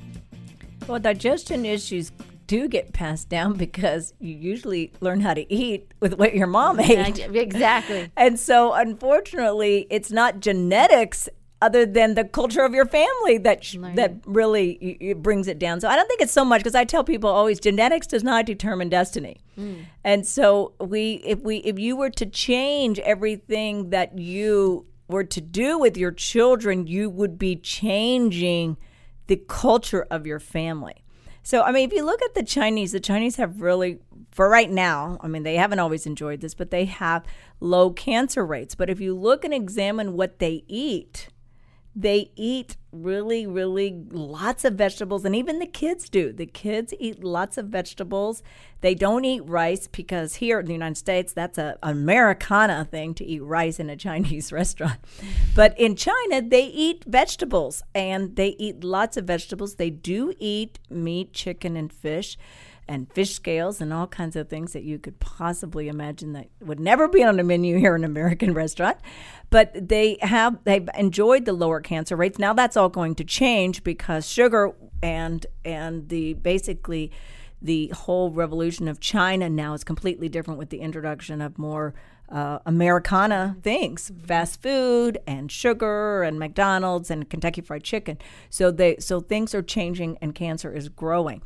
Well, 0.87 1.01
digestion 1.01 1.67
issues 1.67 2.13
do 2.47 2.69
get 2.69 2.93
passed 2.93 3.29
down 3.29 3.55
because 3.59 4.15
you 4.21 4.35
usually 4.35 4.93
learn 5.01 5.21
how 5.21 5.35
to 5.35 5.53
eat 5.53 5.93
with 6.01 6.19
what 6.19 6.35
your 6.35 6.47
mom 6.47 6.81
ate. 6.81 7.19
Exactly. 7.35 8.11
and 8.17 8.39
so, 8.39 8.73
unfortunately, 8.73 9.87
it's 9.91 10.11
not 10.11 10.41
genetics 10.41 11.29
other 11.65 11.87
than 11.87 12.13
the 12.15 12.25
culture 12.25 12.63
of 12.63 12.75
your 12.75 12.85
family 12.85 13.39
that 13.39 13.65
sh- 13.65 13.77
that 13.95 14.17
really 14.27 14.73
it 15.01 15.23
brings 15.23 15.49
it 15.49 15.59
down. 15.59 15.81
So 15.81 15.89
I 15.89 15.97
don't 15.97 16.07
think 16.07 16.21
it's 16.21 16.33
so 16.33 16.45
much 16.45 16.61
because 16.61 16.75
I 16.75 16.85
tell 16.85 17.03
people 17.03 17.31
always 17.31 17.59
genetics 17.59 18.07
does 18.07 18.23
not 18.23 18.45
determine 18.45 18.91
destiny. 18.91 19.39
Mm. 19.59 19.87
And 20.05 20.27
so 20.27 20.75
we 20.79 21.23
if 21.25 21.41
we 21.41 21.57
if 21.59 21.79
you 21.79 21.97
were 21.97 22.11
to 22.11 22.27
change 22.27 22.99
everything 22.99 23.91
that 23.91 24.19
you 24.19 24.85
were 25.09 25.25
to 25.25 25.41
do 25.41 25.79
with 25.79 25.97
your 25.97 26.13
children, 26.13 26.87
you 26.87 27.09
would 27.09 27.39
be 27.39 27.57
changing 27.57 28.77
the 29.27 29.37
culture 29.49 30.07
of 30.11 30.27
your 30.27 30.41
family. 30.41 31.03
So 31.43 31.63
I 31.63 31.73
mean 31.73 31.89
if 31.89 31.95
you 31.95 32.05
look 32.05 32.21
at 32.23 32.35
the 32.35 32.43
Chinese, 32.43 32.93
the 32.93 33.01
Chinese 33.01 33.37
have 33.37 33.63
really 33.63 34.01
for 34.35 34.49
right 34.49 34.71
now, 34.71 35.17
I 35.21 35.29
mean, 35.29 35.45
they 35.45 35.55
haven't 35.55 35.79
always 35.79 36.07
enjoyed 36.07 36.41
this, 36.41 36.55
but 36.55 36.73
they 36.73 36.87
have 36.87 37.25
low 37.61 37.91
cancer 37.91 38.45
rates. 38.45 38.75
But 38.75 38.91
if 38.91 39.01
you 39.01 39.15
look 39.15 39.45
and 39.45 39.55
examine 39.55 40.15
what 40.15 40.41
they 40.41 40.65
eat, 40.67 41.29
they 41.97 42.33
eat 42.35 42.77
really, 42.91 43.47
really 43.47 44.05
lots 44.11 44.65
of 44.65 44.75
vegetables, 44.75 45.25
and 45.25 45.35
even 45.35 45.59
the 45.59 45.67
kids 45.67 46.09
do. 46.09 46.33
The 46.33 46.47
kids 46.47 46.93
eat 46.99 47.23
lots 47.23 47.57
of 47.57 47.67
vegetables. 47.67 48.43
They 48.81 48.95
don't 48.95 49.25
eat 49.25 49.49
rice 49.49 49.87
because 49.87 50.37
here 50.37 50.59
in 50.61 50.67
the 50.67 50.73
United 50.73 50.97
States, 50.97 51.33
that's 51.33 51.57
a 51.57 51.79
Americana 51.83 52.87
thing 52.91 53.15
to 53.15 53.25
eat 53.25 53.43
rice 53.43 53.79
in 53.79 53.91
a 53.91 53.97
Chinese 54.05 54.53
restaurant. 54.53 54.99
But 55.55 55.79
in 55.79 55.95
China, 55.95 56.43
they 56.43 56.67
eat 56.67 57.05
vegetables, 57.07 57.83
and 57.95 58.35
they 58.35 58.57
eat 58.59 58.83
lots 58.83 59.17
of 59.17 59.25
vegetables. 59.27 59.77
They 59.77 59.91
do 59.91 60.35
eat 60.39 60.81
meat, 60.91 61.33
chicken, 61.33 61.77
and 61.77 61.93
fish 61.93 62.37
and 62.87 63.11
fish 63.13 63.35
scales 63.35 63.81
and 63.81 63.93
all 63.93 64.07
kinds 64.07 64.37
of 64.37 64.49
things 64.49 64.73
that 64.73 64.83
you 64.83 64.99
could 64.99 65.19
possibly 65.21 65.89
imagine 65.89 66.33
that 66.33 66.49
would 66.61 66.81
never 66.81 67.09
be 67.09 67.23
on 67.23 67.39
a 67.41 67.45
menu 67.45 67.79
here 67.81 67.95
in 67.95 68.05
an 68.05 68.11
American 68.11 68.55
restaurant. 68.55 68.99
But 69.51 69.89
they 69.89 70.19
have 70.21 70.59
they've 70.65 70.89
enjoyed 70.97 71.45
the 71.45 71.53
lower 71.53 71.81
cancer 71.81 72.17
rates. 72.17 72.39
Now 72.39 72.53
that's 72.53 72.77
all 72.77 72.89
going 72.89 73.15
to 73.17 73.25
change 73.25 73.85
because 73.85 74.29
sugar 74.29 74.73
and 75.03 75.47
and 75.65 76.09
the 76.09 76.35
basically 76.35 77.11
the 77.63 77.89
whole 77.89 78.31
revolution 78.31 78.89
of 78.89 79.01
China 79.01 79.49
now 79.49 79.73
is 79.73 79.85
completely 79.85 80.29
different 80.29 80.59
with 80.59 80.69
the 80.69 80.81
introduction 80.81 81.41
of 81.41 81.59
more 81.59 81.95
uh, 82.29 82.59
Americana 82.67 83.57
things, 83.63 84.11
fast 84.27 84.61
food 84.63 85.19
and 85.27 85.51
sugar 85.51 86.23
and 86.23 86.39
McDonald's 86.39 87.11
and 87.11 87.29
Kentucky 87.29 87.61
Fried 87.61 87.85
Chicken. 87.85 88.19
So 88.51 88.71
they 88.71 88.97
so 88.99 89.21
things 89.21 89.55
are 89.55 89.63
changing 89.63 90.19
and 90.21 90.35
cancer 90.35 90.73
is 90.73 90.89
growing. 90.89 91.43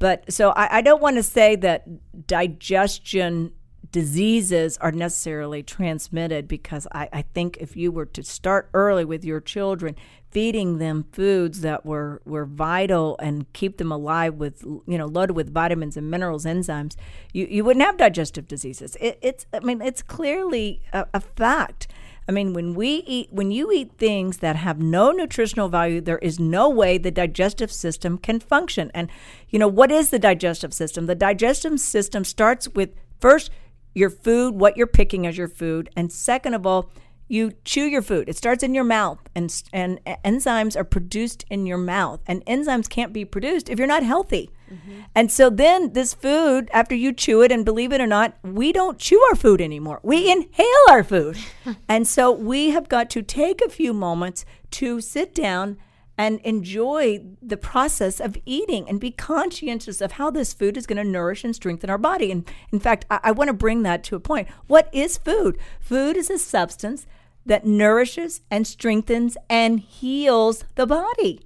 But 0.00 0.32
so 0.32 0.50
I, 0.50 0.78
I 0.78 0.80
don't 0.82 1.00
want 1.00 1.16
to 1.16 1.22
say 1.22 1.54
that 1.56 2.26
digestion 2.26 3.52
diseases 3.92 4.78
are 4.78 4.92
necessarily 4.92 5.62
transmitted 5.62 6.48
because 6.48 6.86
I, 6.92 7.08
I, 7.12 7.22
think 7.22 7.56
if 7.60 7.76
you 7.76 7.90
were 7.90 8.06
to 8.06 8.22
start 8.22 8.70
early 8.72 9.04
with 9.04 9.24
your 9.24 9.40
children, 9.40 9.96
feeding 10.30 10.78
them 10.78 11.06
foods 11.10 11.62
that 11.62 11.84
were, 11.84 12.22
were 12.24 12.44
vital 12.44 13.16
and 13.18 13.52
keep 13.52 13.78
them 13.78 13.90
alive 13.90 14.34
with, 14.34 14.62
you 14.62 14.96
know, 14.96 15.06
loaded 15.06 15.32
with 15.32 15.52
vitamins 15.52 15.96
and 15.96 16.08
minerals, 16.08 16.44
enzymes, 16.44 16.94
you, 17.32 17.46
you 17.50 17.64
wouldn't 17.64 17.84
have 17.84 17.96
digestive 17.96 18.46
diseases. 18.46 18.96
It, 19.00 19.18
it's, 19.22 19.46
I 19.52 19.60
mean, 19.60 19.82
it's 19.82 20.02
clearly 20.02 20.82
a, 20.92 21.06
a 21.12 21.20
fact. 21.20 21.88
I 22.30 22.32
mean, 22.32 22.52
when 22.52 22.74
we 22.74 23.02
eat, 23.08 23.32
when 23.32 23.50
you 23.50 23.72
eat 23.72 23.98
things 23.98 24.36
that 24.38 24.54
have 24.54 24.78
no 24.80 25.10
nutritional 25.10 25.68
value, 25.68 26.00
there 26.00 26.18
is 26.18 26.38
no 26.38 26.68
way 26.68 26.96
the 26.96 27.10
digestive 27.10 27.72
system 27.72 28.18
can 28.18 28.38
function. 28.38 28.88
And, 28.94 29.10
you 29.48 29.58
know, 29.58 29.66
what 29.66 29.90
is 29.90 30.10
the 30.10 30.18
digestive 30.20 30.72
system? 30.72 31.06
The 31.06 31.16
digestive 31.16 31.80
system 31.80 32.22
starts 32.22 32.68
with 32.68 32.90
first 33.18 33.50
your 33.94 34.10
food, 34.10 34.54
what 34.54 34.76
you're 34.76 34.86
picking 34.86 35.26
as 35.26 35.36
your 35.36 35.48
food, 35.48 35.90
and 35.96 36.12
second 36.12 36.54
of 36.54 36.64
all, 36.64 36.92
you 37.26 37.50
chew 37.64 37.86
your 37.86 38.00
food. 38.00 38.28
It 38.28 38.36
starts 38.36 38.62
in 38.62 38.74
your 38.74 38.84
mouth, 38.84 39.18
and 39.34 39.52
and 39.72 39.98
enzymes 40.24 40.76
are 40.76 40.84
produced 40.84 41.44
in 41.50 41.66
your 41.66 41.78
mouth, 41.78 42.20
and 42.28 42.46
enzymes 42.46 42.88
can't 42.88 43.12
be 43.12 43.24
produced 43.24 43.68
if 43.68 43.76
you're 43.76 43.88
not 43.88 44.04
healthy. 44.04 44.50
Mm-hmm. 44.72 45.00
And 45.14 45.30
so 45.30 45.50
then 45.50 45.92
this 45.92 46.14
food, 46.14 46.70
after 46.72 46.94
you 46.94 47.12
chew 47.12 47.42
it, 47.42 47.50
and 47.50 47.64
believe 47.64 47.92
it 47.92 48.00
or 48.00 48.06
not, 48.06 48.36
we 48.42 48.72
don't 48.72 48.98
chew 48.98 49.20
our 49.30 49.36
food 49.36 49.60
anymore. 49.60 50.00
We 50.02 50.30
inhale 50.30 50.66
our 50.88 51.02
food, 51.02 51.38
and 51.88 52.06
so 52.06 52.30
we 52.30 52.70
have 52.70 52.88
got 52.88 53.10
to 53.10 53.22
take 53.22 53.60
a 53.60 53.68
few 53.68 53.92
moments 53.92 54.44
to 54.72 55.00
sit 55.00 55.34
down 55.34 55.78
and 56.20 56.38
enjoy 56.40 57.24
the 57.40 57.56
process 57.56 58.20
of 58.20 58.36
eating 58.44 58.86
and 58.86 59.00
be 59.00 59.10
conscientious 59.10 60.02
of 60.02 60.12
how 60.12 60.30
this 60.30 60.52
food 60.52 60.76
is 60.76 60.86
going 60.86 61.02
to 61.02 61.10
nourish 61.10 61.44
and 61.44 61.56
strengthen 61.56 61.88
our 61.88 61.96
body. 61.96 62.30
And 62.30 62.46
in 62.70 62.78
fact, 62.78 63.06
I, 63.10 63.20
I 63.24 63.30
want 63.32 63.48
to 63.48 63.54
bring 63.54 63.84
that 63.84 64.04
to 64.04 64.16
a 64.16 64.20
point. 64.20 64.46
What 64.66 64.90
is 64.92 65.16
food? 65.16 65.58
Food 65.80 66.18
is 66.18 66.28
a 66.28 66.38
substance 66.38 67.06
that 67.46 67.64
nourishes 67.64 68.42
and 68.50 68.66
strengthens 68.66 69.38
and 69.48 69.80
heals 69.80 70.64
the 70.74 70.86
body. 70.86 71.40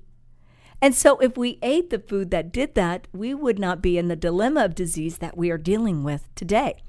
And 0.84 0.94
so, 0.94 1.16
if 1.20 1.38
we 1.38 1.58
ate 1.62 1.88
the 1.88 1.98
food 1.98 2.30
that 2.32 2.52
did 2.52 2.74
that, 2.74 3.08
we 3.10 3.32
would 3.32 3.58
not 3.58 3.80
be 3.80 3.96
in 3.96 4.08
the 4.08 4.16
dilemma 4.16 4.66
of 4.66 4.74
disease 4.74 5.16
that 5.16 5.34
we 5.34 5.50
are 5.50 5.56
dealing 5.56 6.04
with 6.04 6.28
today. 6.34 6.82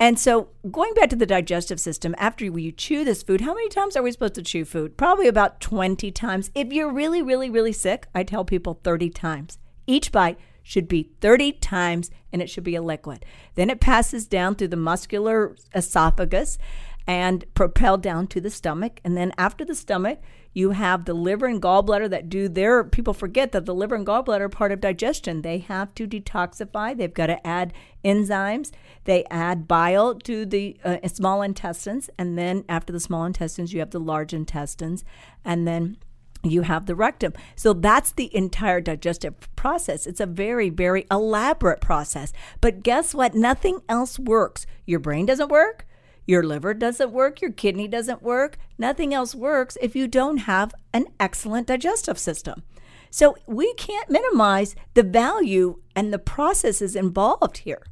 And 0.00 0.18
so, 0.18 0.48
going 0.68 0.94
back 0.94 1.10
to 1.10 1.16
the 1.16 1.26
digestive 1.26 1.78
system, 1.78 2.16
after 2.18 2.44
you 2.44 2.72
chew 2.72 3.04
this 3.04 3.22
food, 3.22 3.42
how 3.42 3.54
many 3.54 3.68
times 3.68 3.94
are 3.94 4.02
we 4.02 4.10
supposed 4.10 4.34
to 4.34 4.42
chew 4.42 4.64
food? 4.64 4.96
Probably 4.96 5.28
about 5.28 5.60
20 5.60 6.10
times. 6.10 6.50
If 6.56 6.72
you're 6.72 6.92
really, 6.92 7.22
really, 7.22 7.48
really 7.48 7.72
sick, 7.72 8.08
I 8.16 8.24
tell 8.24 8.44
people 8.44 8.80
30 8.82 9.10
times. 9.10 9.58
Each 9.86 10.10
bite 10.10 10.40
should 10.64 10.88
be 10.88 11.12
30 11.20 11.52
times 11.52 12.10
and 12.32 12.42
it 12.42 12.50
should 12.50 12.64
be 12.64 12.74
a 12.74 12.82
liquid. 12.82 13.24
Then 13.54 13.70
it 13.70 13.78
passes 13.78 14.26
down 14.26 14.56
through 14.56 14.68
the 14.68 14.76
muscular 14.76 15.54
esophagus 15.72 16.58
and 17.06 17.44
propelled 17.54 18.02
down 18.02 18.26
to 18.26 18.40
the 18.40 18.50
stomach. 18.50 19.00
And 19.04 19.16
then 19.16 19.32
after 19.38 19.64
the 19.64 19.76
stomach, 19.76 20.18
you 20.52 20.70
have 20.72 21.04
the 21.04 21.14
liver 21.14 21.46
and 21.46 21.62
gallbladder 21.62 22.10
that 22.10 22.28
do 22.28 22.48
their, 22.48 22.82
people 22.82 23.14
forget 23.14 23.52
that 23.52 23.66
the 23.66 23.74
liver 23.74 23.94
and 23.94 24.06
gallbladder 24.06 24.40
are 24.40 24.48
part 24.48 24.72
of 24.72 24.80
digestion. 24.80 25.42
They 25.42 25.58
have 25.58 25.94
to 25.94 26.06
detoxify, 26.06 26.96
they've 26.96 27.14
got 27.14 27.26
to 27.26 27.46
add 27.46 27.72
enzymes, 28.04 28.72
they 29.04 29.24
add 29.30 29.68
bile 29.68 30.14
to 30.16 30.44
the 30.44 30.76
uh, 30.84 31.06
small 31.08 31.42
intestines. 31.42 32.10
And 32.18 32.36
then 32.36 32.64
after 32.68 32.92
the 32.92 33.00
small 33.00 33.24
intestines, 33.24 33.72
you 33.72 33.80
have 33.80 33.90
the 33.90 34.00
large 34.00 34.32
intestines. 34.32 35.04
And 35.44 35.66
then 35.66 35.98
you 36.42 36.62
have 36.62 36.86
the 36.86 36.94
rectum. 36.94 37.34
So 37.54 37.72
that's 37.72 38.12
the 38.12 38.34
entire 38.34 38.80
digestive 38.80 39.34
process. 39.56 40.06
It's 40.06 40.20
a 40.20 40.26
very, 40.26 40.70
very 40.70 41.06
elaborate 41.10 41.80
process. 41.80 42.32
But 42.60 42.82
guess 42.82 43.14
what? 43.14 43.34
Nothing 43.34 43.80
else 43.88 44.18
works. 44.18 44.66
Your 44.86 45.00
brain 45.00 45.26
doesn't 45.26 45.50
work. 45.50 45.86
Your 46.30 46.44
liver 46.44 46.74
doesn't 46.74 47.10
work, 47.10 47.42
your 47.42 47.50
kidney 47.50 47.88
doesn't 47.88 48.22
work, 48.22 48.56
nothing 48.78 49.12
else 49.12 49.34
works 49.34 49.76
if 49.82 49.96
you 49.96 50.06
don't 50.06 50.36
have 50.36 50.72
an 50.92 51.06
excellent 51.18 51.66
digestive 51.66 52.20
system. 52.20 52.62
So 53.10 53.36
we 53.48 53.74
can't 53.74 54.08
minimize 54.08 54.76
the 54.94 55.02
value 55.02 55.80
and 55.96 56.12
the 56.12 56.20
processes 56.20 56.94
involved 56.94 57.58
here. 57.58 57.82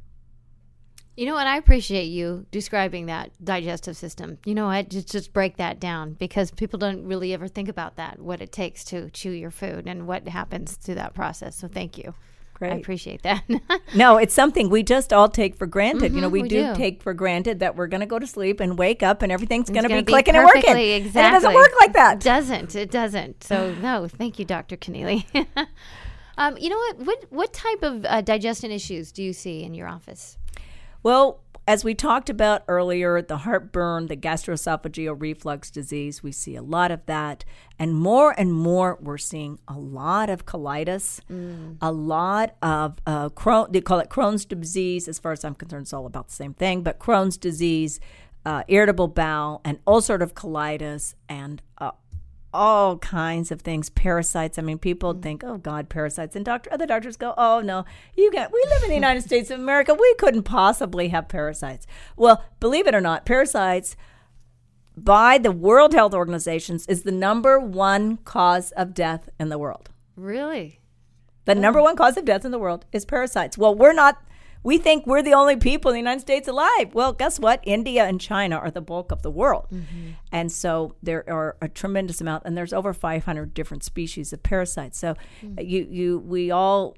You 1.17 1.25
know 1.25 1.33
what? 1.33 1.47
I 1.47 1.57
appreciate 1.57 2.05
you 2.05 2.45
describing 2.49 3.07
that 3.07 3.31
digestive 3.43 3.97
system. 3.97 4.37
You 4.45 4.55
know 4.55 4.67
what? 4.67 4.87
Just 4.87 5.11
just 5.11 5.33
break 5.33 5.57
that 5.57 5.81
down 5.81 6.13
because 6.13 6.49
people 6.49 6.79
don't 6.79 7.03
really 7.03 7.33
ever 7.33 7.49
think 7.49 7.67
about 7.67 7.97
that, 7.97 8.19
what 8.19 8.39
it 8.39 8.53
takes 8.53 8.85
to 8.85 9.09
chew 9.09 9.31
your 9.31 9.51
food 9.51 9.85
and 9.85 10.07
what 10.07 10.25
happens 10.29 10.75
through 10.77 10.95
that 10.95 11.13
process. 11.13 11.57
So 11.57 11.67
thank 11.67 11.97
you. 11.97 12.13
Great. 12.59 12.73
I 12.73 12.75
appreciate 12.75 13.23
that. 13.23 13.43
no, 13.95 14.17
it's 14.17 14.33
something 14.33 14.69
we 14.69 14.83
just 14.83 15.13
all 15.13 15.29
take 15.29 15.55
for 15.55 15.65
granted. 15.65 16.13
you 16.13 16.19
know, 16.19 16.27
Mhm, 16.27 16.31
we, 16.33 16.41
we 16.43 16.49
do, 16.49 16.67
do. 16.67 16.75
take 16.75 17.01
for 17.01 17.13
granted 17.13 17.59
that 17.61 17.77
we're 17.77 17.87
going 17.87 18.01
to 18.01 18.05
go 18.05 18.19
to 18.19 18.27
sleep 18.27 18.59
and 18.59 18.77
wake 18.77 19.01
up 19.01 19.21
and 19.21 19.31
everything's 19.31 19.69
going 19.69 19.83
to 19.83 19.89
be 19.89 20.01
be 20.01 20.03
clicking 20.03 20.35
and 20.35 20.43
working. 20.45 20.75
Exactly. 20.75 20.93
And 20.93 21.05
it 21.07 21.31
doesn't 21.31 21.53
work 21.53 21.71
like 21.79 21.93
that. 21.93 22.17
It 22.17 22.23
doesn't. 22.23 22.75
It 22.75 22.91
doesn't. 22.91 23.45
So 23.45 23.73
no, 23.81 24.07
thank 24.09 24.39
you, 24.39 24.45
Dr. 24.45 24.75
Connealy. 24.75 25.25
um, 26.37 26.57
you 26.57 26.69
know 26.69 26.77
what? 26.77 26.97
What 26.99 27.25
what 27.29 27.53
type 27.53 27.81
of 27.81 28.05
uh, 28.05 28.21
digestion 28.21 28.71
issues 28.71 29.13
do 29.13 29.23
you 29.23 29.31
see 29.31 29.63
in 29.63 29.73
your 29.73 29.87
office? 29.87 30.37
Well, 31.01 31.39
as 31.69 31.83
we 31.83 31.93
talked 31.93 32.31
about 32.31 32.63
earlier, 32.67 33.21
the 33.21 33.37
heartburn, 33.37 34.07
the 34.07 34.17
gastroesophageal 34.17 35.15
reflux 35.21 35.69
disease, 35.69 36.23
we 36.23 36.31
see 36.31 36.55
a 36.55 36.63
lot 36.63 36.89
of 36.89 37.05
that. 37.05 37.45
And 37.77 37.93
more 37.93 38.33
and 38.39 38.51
more, 38.51 38.97
we're 38.99 39.19
seeing 39.19 39.59
a 39.67 39.77
lot 39.77 40.31
of 40.31 40.47
colitis, 40.47 41.19
a 41.79 41.91
lot 41.91 42.55
of 42.63 42.97
uh, 43.05 43.29
Crohn, 43.29 43.71
they 43.71 43.81
call 43.81 43.99
it 43.99 44.09
Crohn's 44.09 44.45
disease. 44.45 45.07
As 45.07 45.19
far 45.19 45.31
as 45.31 45.45
I'm 45.45 45.53
concerned, 45.53 45.83
it's 45.83 45.93
all 45.93 46.07
about 46.07 46.29
the 46.29 46.33
same 46.33 46.55
thing, 46.55 46.81
but 46.81 46.97
Crohn's 46.97 47.37
disease, 47.37 47.99
uh, 48.47 48.63
irritable 48.67 49.07
bowel, 49.07 49.61
and 49.63 49.77
ulcerative 49.85 50.33
colitis, 50.33 51.13
and 51.29 51.61
uh, 51.77 51.91
all 52.53 52.97
kinds 52.97 53.51
of 53.51 53.61
things. 53.61 53.89
Parasites. 53.89 54.57
I 54.57 54.61
mean 54.61 54.77
people 54.77 55.13
mm. 55.13 55.21
think 55.21 55.43
oh 55.43 55.57
god 55.57 55.89
parasites. 55.89 56.35
And 56.35 56.45
doctor 56.45 56.71
other 56.73 56.85
doctors 56.85 57.17
go 57.17 57.33
oh 57.37 57.61
no 57.61 57.85
you 58.15 58.31
can 58.31 58.49
we 58.51 58.63
live 58.69 58.83
in 58.83 58.89
the 58.89 58.95
united 58.95 59.21
states 59.21 59.51
of 59.51 59.59
america. 59.59 59.93
We 59.93 60.15
couldn't 60.15 60.43
possibly 60.43 61.09
have 61.09 61.27
parasites. 61.27 61.85
Well 62.15 62.43
believe 62.59 62.87
it 62.87 62.95
or 62.95 63.01
not 63.01 63.25
parasites 63.25 63.95
by 64.97 65.37
the 65.37 65.51
world 65.51 65.93
health 65.93 66.13
organizations 66.13 66.85
is 66.87 67.03
the 67.03 67.11
number 67.11 67.59
one 67.59 68.17
cause 68.17 68.71
of 68.71 68.93
death 68.93 69.29
in 69.39 69.49
the 69.49 69.57
world. 69.57 69.89
Really? 70.15 70.79
the 71.45 71.55
number 71.55 71.79
oh. 71.79 71.83
one 71.83 71.95
cause 71.95 72.15
of 72.15 72.25
death 72.25 72.45
in 72.45 72.51
the 72.51 72.59
world 72.59 72.85
is 72.91 73.05
parasites. 73.05 73.57
Well 73.57 73.73
we're 73.73 73.93
not 73.93 74.21
we 74.63 74.77
think 74.77 75.07
we're 75.07 75.21
the 75.21 75.33
only 75.33 75.55
people 75.55 75.91
in 75.91 75.95
the 75.95 75.99
United 75.99 76.21
States 76.21 76.47
alive. 76.47 76.93
Well, 76.93 77.13
guess 77.13 77.39
what? 77.39 77.61
India 77.63 78.05
and 78.05 78.19
China 78.19 78.57
are 78.57 78.71
the 78.71 78.81
bulk 78.81 79.11
of 79.11 79.21
the 79.21 79.31
world. 79.31 79.67
And 80.31 80.51
so 80.51 80.95
there 81.01 81.23
are 81.29 81.57
a 81.61 81.67
tremendous 81.67 82.21
amount 82.21 82.43
and 82.45 82.57
there's 82.57 82.73
over 82.73 82.93
500 82.93 83.53
different 83.53 83.83
species 83.83 84.33
of 84.33 84.43
parasites. 84.43 84.99
So 84.99 85.15
you 85.57 85.87
you 85.89 86.19
we 86.19 86.51
all 86.51 86.97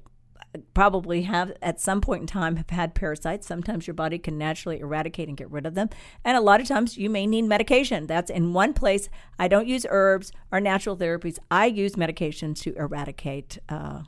probably 0.74 1.22
have 1.22 1.52
at 1.62 1.80
some 1.80 2.00
point 2.00 2.20
in 2.22 2.26
time 2.26 2.56
have 2.56 2.70
had 2.70 2.94
parasites. 2.94 3.46
Sometimes 3.46 3.86
your 3.86 3.94
body 3.94 4.18
can 4.18 4.36
naturally 4.36 4.80
eradicate 4.80 5.28
and 5.28 5.36
get 5.36 5.50
rid 5.50 5.66
of 5.66 5.74
them. 5.74 5.88
And 6.24 6.36
a 6.36 6.40
lot 6.40 6.60
of 6.60 6.68
times 6.68 6.98
you 6.98 7.08
may 7.08 7.26
need 7.26 7.42
medication. 7.42 8.06
That's 8.06 8.30
in 8.30 8.52
one 8.52 8.74
place. 8.74 9.08
I 9.38 9.48
don't 9.48 9.66
use 9.66 9.86
herbs 9.88 10.32
or 10.50 10.60
natural 10.60 10.96
therapies. 10.96 11.38
I 11.50 11.66
use 11.66 11.94
medications 11.94 12.60
to 12.62 12.74
eradicate 12.76 13.58
uh, 13.68 14.02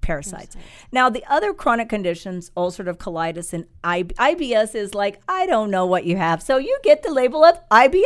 parasites. 0.00 0.56
Now, 0.92 1.08
the 1.08 1.24
other 1.28 1.52
chronic 1.52 1.88
conditions, 1.88 2.50
ulcerative 2.56 2.98
colitis 2.98 3.52
and 3.52 3.66
I- 3.82 4.02
IBS, 4.02 4.74
is 4.74 4.94
like, 4.94 5.20
I 5.28 5.46
don't 5.46 5.70
know 5.70 5.86
what 5.86 6.04
you 6.04 6.16
have. 6.16 6.42
So 6.42 6.56
you 6.56 6.78
get 6.82 7.02
the 7.02 7.12
label 7.12 7.44
of 7.44 7.58
IBS. 7.70 8.02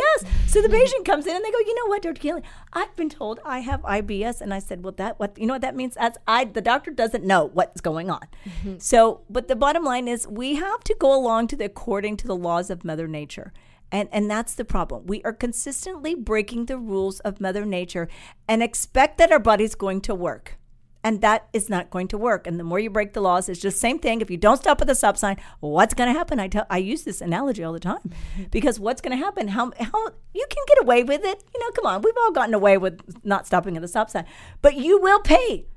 So 0.47 0.61
the 0.61 0.67
mm-hmm. 0.67 0.77
patient 0.77 1.05
comes 1.05 1.27
in 1.27 1.35
and 1.35 1.43
they 1.43 1.51
go, 1.51 1.59
you 1.59 1.75
know 1.75 1.89
what, 1.89 2.01
Dr. 2.01 2.19
Keeling, 2.19 2.43
I've 2.73 2.95
been 2.95 3.09
told 3.09 3.39
I 3.45 3.59
have 3.59 3.81
IBS. 3.81 4.41
And 4.41 4.53
I 4.53 4.59
said, 4.59 4.83
well, 4.83 4.93
that, 4.93 5.19
what, 5.19 5.37
you 5.37 5.45
know 5.45 5.53
what 5.53 5.61
that 5.61 5.75
means? 5.75 5.95
That's, 5.95 6.17
I, 6.27 6.45
the 6.45 6.61
doctor 6.61 6.91
doesn't 6.91 7.23
know 7.23 7.49
what's 7.53 7.81
going 7.81 8.09
on. 8.09 8.25
Mm-hmm. 8.45 8.75
So, 8.79 9.21
but 9.29 9.47
the 9.47 9.55
bottom 9.55 9.83
line 9.83 10.07
is 10.07 10.27
we 10.27 10.55
have 10.55 10.83
to 10.85 10.95
go 10.99 11.15
along 11.15 11.47
to 11.47 11.55
the, 11.55 11.65
according 11.65 12.17
to 12.17 12.27
the 12.27 12.35
laws 12.35 12.69
of 12.69 12.83
Mother 12.83 13.07
Nature. 13.07 13.53
And, 13.91 14.07
and 14.11 14.29
that's 14.29 14.53
the 14.53 14.65
problem. 14.65 15.07
We 15.07 15.23
are 15.23 15.33
consistently 15.33 16.13
breaking 16.13 16.65
the 16.65 16.77
rules 16.77 17.19
of 17.21 17.41
Mother 17.41 17.65
Nature 17.65 18.07
and 18.47 18.61
expect 18.61 19.17
that 19.17 19.31
our 19.31 19.39
body's 19.39 19.75
going 19.75 20.01
to 20.01 20.13
work 20.13 20.58
and 21.03 21.21
that 21.21 21.47
is 21.53 21.69
not 21.69 21.89
going 21.89 22.07
to 22.09 22.17
work. 22.17 22.45
And 22.45 22.59
the 22.59 22.63
more 22.63 22.79
you 22.79 22.89
break 22.89 23.13
the 23.13 23.21
laws, 23.21 23.47
it's 23.47 23.59
just 23.59 23.79
same 23.79 23.99
thing. 23.99 24.21
If 24.21 24.29
you 24.29 24.37
don't 24.37 24.57
stop 24.57 24.81
at 24.81 24.87
the 24.87 24.95
stop 24.95 25.17
sign, 25.17 25.37
what's 25.59 25.93
going 25.93 26.11
to 26.11 26.17
happen? 26.17 26.39
I 26.39 26.47
tell, 26.47 26.65
I 26.69 26.77
use 26.77 27.03
this 27.03 27.21
analogy 27.21 27.63
all 27.63 27.73
the 27.73 27.79
time 27.79 28.11
because 28.51 28.79
what's 28.79 29.01
going 29.01 29.17
to 29.17 29.23
happen? 29.23 29.49
How 29.49 29.71
how 29.79 30.07
you 30.33 30.45
can 30.49 30.63
get 30.67 30.81
away 30.81 31.03
with 31.03 31.23
it? 31.23 31.43
You 31.53 31.59
know, 31.59 31.71
come 31.71 31.85
on, 31.85 32.01
we've 32.01 32.17
all 32.21 32.31
gotten 32.31 32.53
away 32.53 32.77
with 32.77 32.99
not 33.23 33.47
stopping 33.47 33.75
at 33.75 33.81
the 33.81 33.87
stop 33.87 34.09
sign, 34.09 34.25
but 34.61 34.75
you 34.75 34.99
will 34.99 35.21
pay. 35.21 35.67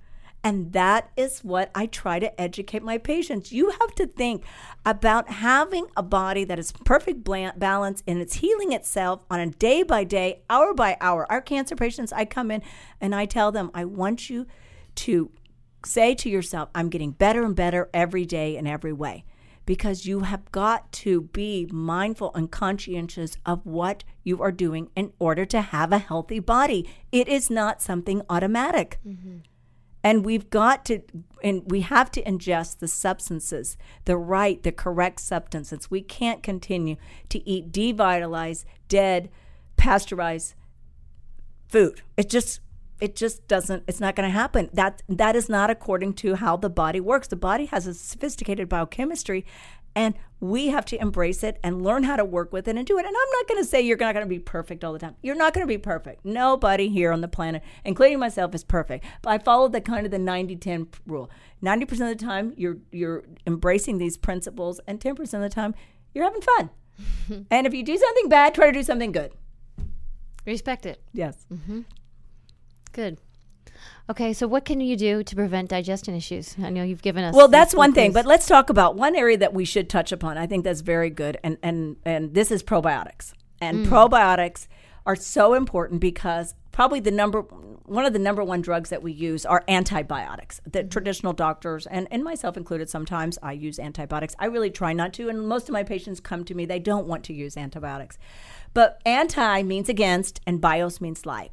And 0.45 0.73
that 0.73 1.11
is 1.17 1.45
what 1.45 1.71
I 1.73 1.87
try 1.87 2.19
to 2.19 2.41
educate 2.41 2.83
my 2.83 2.99
patients. 2.99 3.53
You 3.53 3.71
have 3.71 3.95
to 3.95 4.09
think 4.09 4.45
about 4.85 5.31
having 5.31 5.87
a 5.97 6.03
body 6.03 6.43
that 6.45 6.59
is 6.59 6.73
perfect 6.73 7.23
balance 7.23 8.03
and 8.09 8.19
it's 8.19 8.35
healing 8.35 8.73
itself 8.73 9.25
on 9.31 9.39
a 9.39 9.47
day 9.47 9.85
by 9.85 10.03
day, 10.03 10.43
hour 10.51 10.75
by 10.75 10.97
hour. 11.01 11.31
Our 11.31 11.41
cancer 11.41 11.77
patients, 11.77 12.13
I 12.13 12.25
come 12.25 12.51
in 12.51 12.61
and 13.01 13.15
I 13.15 13.25
tell 13.25 13.53
them, 13.53 13.71
I 13.73 13.85
want 13.85 14.29
you 14.29 14.49
to 14.97 15.31
say 15.85 16.15
to 16.15 16.31
yourself, 16.31 16.69
I'm 16.75 16.89
getting 16.89 17.11
better 17.11 17.45
and 17.45 17.57
better 17.57 17.91
every 17.93 18.25
day 18.25 18.57
in 18.57 18.67
every 18.67 18.93
way. 18.93 19.25
Because 19.65 20.07
you 20.07 20.21
have 20.21 20.51
got 20.51 20.91
to 20.93 21.23
be 21.23 21.69
mindful 21.71 22.33
and 22.35 22.51
conscientious 22.51 23.37
of 23.47 23.65
what 23.65 24.03
you 24.25 24.43
are 24.43 24.51
doing 24.51 24.91
in 24.97 25.13
order 25.21 25.45
to 25.47 25.61
have 25.61 25.93
a 25.93 25.99
healthy 25.99 26.41
body. 26.41 26.89
It 27.13 27.29
is 27.29 27.49
not 27.49 27.81
something 27.81 28.23
automatic. 28.29 28.99
Mm-hmm. 29.07 29.37
And 30.03 30.25
we've 30.25 30.51
got 30.51 30.85
to, 30.87 31.03
and 31.45 31.63
we 31.71 31.83
have 31.83 32.11
to 32.11 32.23
ingest 32.25 32.81
the 32.81 32.89
substances, 32.89 33.77
the 34.05 34.17
right, 34.17 34.61
the 34.61 34.73
correct 34.73 35.21
substances. 35.21 35.93
We 35.93 36.03
can't 36.03 36.43
continue 36.43 36.97
to 37.29 37.49
eat 37.49 37.71
devitalized, 37.71 38.65
dead, 38.89 39.31
pasteurized 39.77 40.57
food. 41.69 42.03
It 42.17 42.29
just 42.29 42.59
it 43.03 43.17
just 43.17 43.49
doesn't 43.49 43.83
it's 43.89 43.99
not 43.99 44.15
going 44.15 44.29
to 44.29 44.33
happen. 44.33 44.71
That 44.73 45.03
that 45.09 45.35
is 45.35 45.49
not 45.49 45.71
according 45.71 46.15
to 46.23 46.37
how 46.37 46.57
the 46.57 46.71
body 46.71 47.01
works. 47.01 47.27
The 47.27 47.37
body 47.37 47.67
has 47.67 47.89
a 47.89 47.95
sophisticated 47.95 48.69
biochemistry 48.69 49.45
and 49.97 50.15
we 50.39 50.69
have 50.69 50.85
to 50.87 51.01
embrace 51.01 51.43
it 51.43 51.59
and 51.65 51.83
learn 51.83 52.05
how 52.05 52.15
to 52.15 52.25
work 52.25 52.53
with 52.53 52.69
it 52.69 52.77
and 52.77 52.87
do 52.87 52.97
it. 52.99 53.05
And 53.05 53.09
I'm 53.09 53.31
not 53.33 53.49
going 53.49 53.61
to 53.61 53.69
say 53.69 53.81
you're 53.81 53.97
not 53.97 54.15
going 54.15 54.25
to 54.25 54.29
be 54.31 54.39
perfect 54.39 54.85
all 54.85 54.93
the 54.93 55.01
time. 55.01 55.17
You're 55.21 55.35
not 55.35 55.53
going 55.53 55.67
to 55.67 55.69
be 55.69 55.79
perfect. 55.79 56.25
Nobody 56.25 56.89
here 56.89 57.11
on 57.11 57.23
the 57.23 57.29
planet, 57.29 57.63
including 57.85 58.21
myself, 58.21 58.55
is 58.55 58.63
perfect. 58.63 59.05
But 59.21 59.31
I 59.31 59.39
follow 59.39 59.67
the 59.67 59.81
kind 59.81 60.07
of 60.07 60.13
the 60.13 60.19
90-10 60.19 60.87
rule. 61.05 61.29
90% 61.61 61.91
of 61.91 61.99
the 61.99 62.25
time 62.25 62.55
you're 62.57 62.79
you're 62.93 63.25
embracing 63.49 63.99
these 63.99 64.17
principles 64.17 64.81
and 64.87 65.01
10% 65.01 65.19
of 65.21 65.41
the 65.41 65.49
time 65.49 65.75
you're 66.15 66.25
having 66.25 66.43
fun. 66.43 66.71
and 67.51 67.67
if 67.67 67.75
you 67.75 67.83
do 67.83 67.97
something 67.97 68.29
bad, 68.29 68.55
try 68.55 68.67
to 68.67 68.73
do 68.73 68.85
something 68.85 69.11
good. 69.11 69.33
Respect 70.47 70.87
it. 70.87 71.03
Yes. 71.13 71.47
Mm-hmm. 71.53 71.81
Good. 72.93 73.19
Okay, 74.11 74.33
so 74.33 74.47
what 74.47 74.65
can 74.65 74.81
you 74.81 74.97
do 74.97 75.23
to 75.23 75.37
prevent 75.37 75.71
digestion 75.71 76.15
issues? 76.15 76.57
I 76.63 76.71
know 76.71 76.83
you've 76.83 77.03
given 77.03 77.25
us. 77.25 77.35
Well, 77.35 77.49
that's 77.49 77.75
one 77.75 77.93
thing, 77.93 78.13
but 78.13 78.27
let's 78.27 78.47
talk 78.47 78.69
about 78.69 78.97
one 78.97 79.17
area 79.17 79.39
that 79.39 79.55
we 79.55 79.65
should 79.65 79.89
touch 79.89 80.13
upon. 80.13 80.37
I 80.37 80.47
think 80.47 80.65
that's 80.65 80.81
very 80.81 81.09
good, 81.09 81.39
and 81.43 81.57
and 81.63 81.97
and 82.05 82.35
this 82.35 82.51
is 82.51 82.63
probiotics. 82.63 83.33
And 83.61 83.87
hmm. 83.87 83.93
probiotics 83.93 84.67
are 85.07 85.17
so 85.17 85.55
important 85.55 86.01
because 86.01 86.55
probably 86.73 87.01
the 87.01 87.11
number 87.11 87.43
one 87.43 88.05
of 88.05 88.13
the 88.13 88.19
number 88.19 88.43
one 88.43 88.61
drugs 88.61 88.91
that 88.91 89.03
we 89.03 89.13
use 89.13 89.47
are 89.47 89.65
antibiotics. 89.69 90.61
The 90.65 90.81
mm-hmm. 90.81 90.89
traditional 90.89 91.33
doctors 91.33 91.87
and 91.87 92.09
and 92.11 92.25
myself 92.25 92.57
included, 92.57 92.91
sometimes 92.91 93.39
I 93.43 93.53
use 93.53 93.79
antibiotics. 93.79 94.35
I 94.39 94.47
really 94.47 94.71
try 94.71 94.93
not 94.93 95.13
to, 95.15 95.29
and 95.29 95.47
most 95.47 95.69
of 95.69 95.73
my 95.73 95.85
patients 95.85 96.21
come 96.21 96.45
to 96.45 96.55
me 96.55 96.65
they 96.65 96.81
don't 96.81 97.07
want 97.07 97.25
to 97.25 97.33
use 97.33 97.57
antibiotics. 97.57 98.19
But 98.75 99.01
anti 99.07 99.63
means 99.63 99.89
against, 99.89 100.41
and 100.47 100.61
bios 100.61 101.01
means 101.01 101.25
life. 101.25 101.53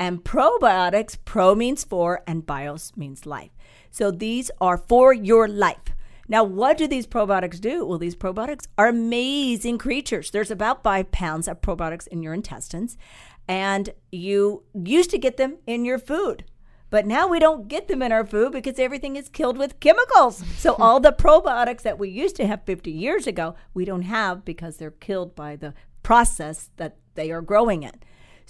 And 0.00 0.24
probiotics, 0.24 1.18
pro 1.26 1.54
means 1.54 1.84
for, 1.84 2.22
and 2.26 2.46
bios 2.46 2.92
means 2.96 3.26
life. 3.26 3.50
So 3.90 4.10
these 4.10 4.50
are 4.58 4.78
for 4.78 5.12
your 5.12 5.46
life. 5.46 5.92
Now, 6.26 6.42
what 6.42 6.78
do 6.78 6.88
these 6.88 7.06
probiotics 7.06 7.60
do? 7.60 7.84
Well, 7.84 7.98
these 7.98 8.16
probiotics 8.16 8.66
are 8.78 8.88
amazing 8.88 9.76
creatures. 9.76 10.30
There's 10.30 10.50
about 10.50 10.82
five 10.82 11.12
pounds 11.12 11.46
of 11.46 11.60
probiotics 11.60 12.06
in 12.06 12.22
your 12.22 12.32
intestines, 12.32 12.96
and 13.46 13.90
you 14.10 14.62
used 14.72 15.10
to 15.10 15.18
get 15.18 15.36
them 15.36 15.58
in 15.66 15.84
your 15.84 15.98
food. 15.98 16.44
But 16.88 17.06
now 17.06 17.28
we 17.28 17.38
don't 17.38 17.68
get 17.68 17.88
them 17.88 18.00
in 18.00 18.10
our 18.10 18.24
food 18.24 18.52
because 18.52 18.78
everything 18.78 19.16
is 19.16 19.28
killed 19.28 19.58
with 19.58 19.80
chemicals. 19.80 20.42
So 20.56 20.74
all 20.78 20.98
the 20.98 21.12
probiotics 21.12 21.82
that 21.82 21.98
we 21.98 22.08
used 22.08 22.36
to 22.36 22.46
have 22.46 22.64
50 22.64 22.90
years 22.90 23.26
ago, 23.26 23.54
we 23.74 23.84
don't 23.84 24.02
have 24.02 24.46
because 24.46 24.78
they're 24.78 24.90
killed 24.92 25.34
by 25.34 25.56
the 25.56 25.74
process 26.02 26.70
that 26.78 26.96
they 27.16 27.30
are 27.30 27.42
growing 27.42 27.82
in. 27.82 28.00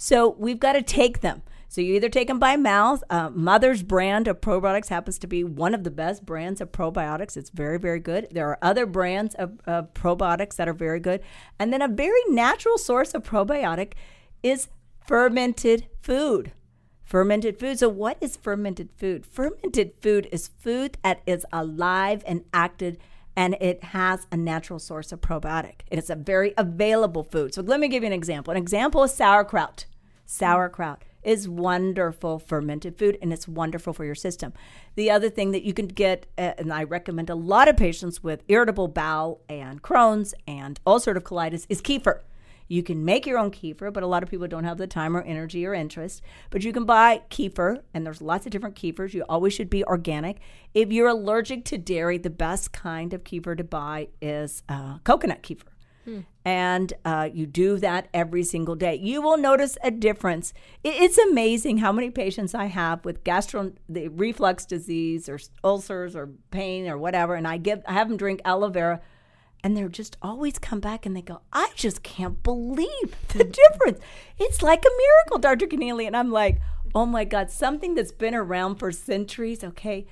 So 0.03 0.29
we've 0.39 0.59
got 0.59 0.73
to 0.73 0.81
take 0.81 1.21
them. 1.21 1.43
So 1.67 1.79
you 1.79 1.93
either 1.93 2.09
take 2.09 2.27
them 2.27 2.39
by 2.39 2.55
mouth. 2.55 3.03
Uh, 3.07 3.29
Mother's 3.29 3.83
brand 3.83 4.27
of 4.27 4.41
probiotics 4.41 4.89
happens 4.89 5.19
to 5.19 5.27
be 5.27 5.43
one 5.43 5.75
of 5.75 5.83
the 5.83 5.91
best 5.91 6.25
brands 6.25 6.59
of 6.59 6.71
probiotics. 6.71 7.37
It's 7.37 7.51
very, 7.51 7.77
very 7.77 7.99
good. 7.99 8.27
There 8.31 8.47
are 8.47 8.57
other 8.63 8.87
brands 8.87 9.35
of, 9.35 9.59
of 9.67 9.93
probiotics 9.93 10.55
that 10.55 10.67
are 10.67 10.73
very 10.73 10.99
good. 10.99 11.21
And 11.59 11.71
then 11.71 11.83
a 11.83 11.87
very 11.87 12.19
natural 12.29 12.79
source 12.79 13.13
of 13.13 13.21
probiotic 13.21 13.93
is 14.41 14.69
fermented 15.05 15.85
food. 16.01 16.51
Fermented 17.03 17.59
food. 17.59 17.77
So, 17.77 17.87
what 17.87 18.17
is 18.21 18.37
fermented 18.37 18.89
food? 18.97 19.23
Fermented 19.23 19.93
food 20.01 20.27
is 20.31 20.47
food 20.57 20.97
that 21.03 21.21
is 21.27 21.45
alive 21.53 22.23
and 22.25 22.43
active 22.55 22.97
and 23.35 23.55
it 23.61 23.83
has 23.83 24.25
a 24.31 24.35
natural 24.35 24.79
source 24.79 25.11
of 25.11 25.21
probiotic. 25.21 25.81
It 25.91 25.99
is 25.99 26.09
a 26.09 26.15
very 26.15 26.55
available 26.57 27.23
food. 27.23 27.53
So, 27.53 27.61
let 27.61 27.79
me 27.79 27.87
give 27.87 28.01
you 28.01 28.07
an 28.07 28.13
example. 28.13 28.49
An 28.49 28.57
example 28.57 29.03
is 29.03 29.13
sauerkraut. 29.13 29.85
Sauerkraut 30.25 31.03
is 31.23 31.47
wonderful 31.47 32.39
fermented 32.39 32.97
food 32.97 33.17
and 33.21 33.31
it's 33.31 33.47
wonderful 33.47 33.93
for 33.93 34.05
your 34.05 34.15
system. 34.15 34.53
The 34.95 35.11
other 35.11 35.29
thing 35.29 35.51
that 35.51 35.63
you 35.63 35.73
can 35.73 35.87
get, 35.87 36.25
uh, 36.37 36.53
and 36.57 36.73
I 36.73 36.83
recommend 36.83 37.29
a 37.29 37.35
lot 37.35 37.67
of 37.67 37.77
patients 37.77 38.23
with 38.23 38.43
irritable 38.47 38.87
bowel 38.87 39.41
and 39.47 39.81
Crohn's 39.81 40.33
and 40.47 40.79
ulcerative 40.85 41.23
colitis, 41.23 41.65
is 41.69 41.81
kefir. 41.81 42.21
You 42.67 42.83
can 42.83 43.03
make 43.03 43.25
your 43.25 43.37
own 43.37 43.51
kefir, 43.51 43.91
but 43.91 44.01
a 44.01 44.07
lot 44.07 44.23
of 44.23 44.29
people 44.29 44.47
don't 44.47 44.63
have 44.63 44.77
the 44.77 44.87
time 44.87 45.17
or 45.17 45.21
energy 45.23 45.65
or 45.65 45.73
interest. 45.73 46.21
But 46.51 46.63
you 46.63 46.71
can 46.71 46.85
buy 46.85 47.21
kefir, 47.29 47.81
and 47.93 48.05
there's 48.05 48.21
lots 48.21 48.45
of 48.45 48.53
different 48.53 48.75
kefirs. 48.75 49.13
You 49.13 49.25
always 49.27 49.51
should 49.51 49.69
be 49.69 49.83
organic. 49.83 50.39
If 50.73 50.89
you're 50.89 51.09
allergic 51.09 51.65
to 51.65 51.77
dairy, 51.77 52.17
the 52.17 52.29
best 52.29 52.71
kind 52.71 53.13
of 53.13 53.25
kefir 53.25 53.57
to 53.57 53.65
buy 53.65 54.07
is 54.21 54.63
uh, 54.69 54.99
coconut 54.99 55.43
kefir. 55.43 55.70
And 56.43 56.93
uh, 57.05 57.29
you 57.31 57.45
do 57.45 57.77
that 57.77 58.07
every 58.13 58.43
single 58.43 58.75
day. 58.75 58.95
You 58.95 59.21
will 59.21 59.37
notice 59.37 59.77
a 59.83 59.91
difference. 59.91 60.53
It's 60.83 61.17
amazing 61.17 61.77
how 61.79 61.91
many 61.91 62.09
patients 62.09 62.55
I 62.55 62.65
have 62.65 63.05
with 63.05 63.23
gastro 63.23 63.73
the 63.87 64.07
reflux 64.07 64.65
disease 64.65 65.29
or 65.29 65.39
ulcers 65.63 66.15
or 66.15 66.29
pain 66.49 66.87
or 66.87 66.97
whatever, 66.97 67.35
and 67.35 67.47
I 67.47 67.57
give 67.57 67.83
I 67.87 67.93
have 67.93 68.09
them 68.09 68.17
drink 68.17 68.41
aloe 68.43 68.69
vera, 68.69 69.01
and 69.63 69.77
they're 69.77 69.89
just 69.89 70.17
always 70.21 70.57
come 70.57 70.79
back 70.79 71.05
and 71.05 71.15
they 71.15 71.21
go, 71.21 71.41
I 71.53 71.69
just 71.75 72.03
can't 72.03 72.41
believe 72.41 73.15
the 73.29 73.43
difference. 73.71 73.99
It's 74.39 74.61
like 74.61 74.83
a 74.83 74.97
miracle, 74.97 75.37
Dr. 75.39 75.67
Connealy. 75.67 76.07
And 76.07 76.17
I'm 76.17 76.31
like, 76.31 76.59
oh 76.95 77.05
my 77.05 77.23
God, 77.23 77.51
something 77.51 77.95
that's 77.95 78.11
been 78.11 78.35
around 78.35 78.75
for 78.75 78.91
centuries, 78.91 79.63
okay? 79.63 80.07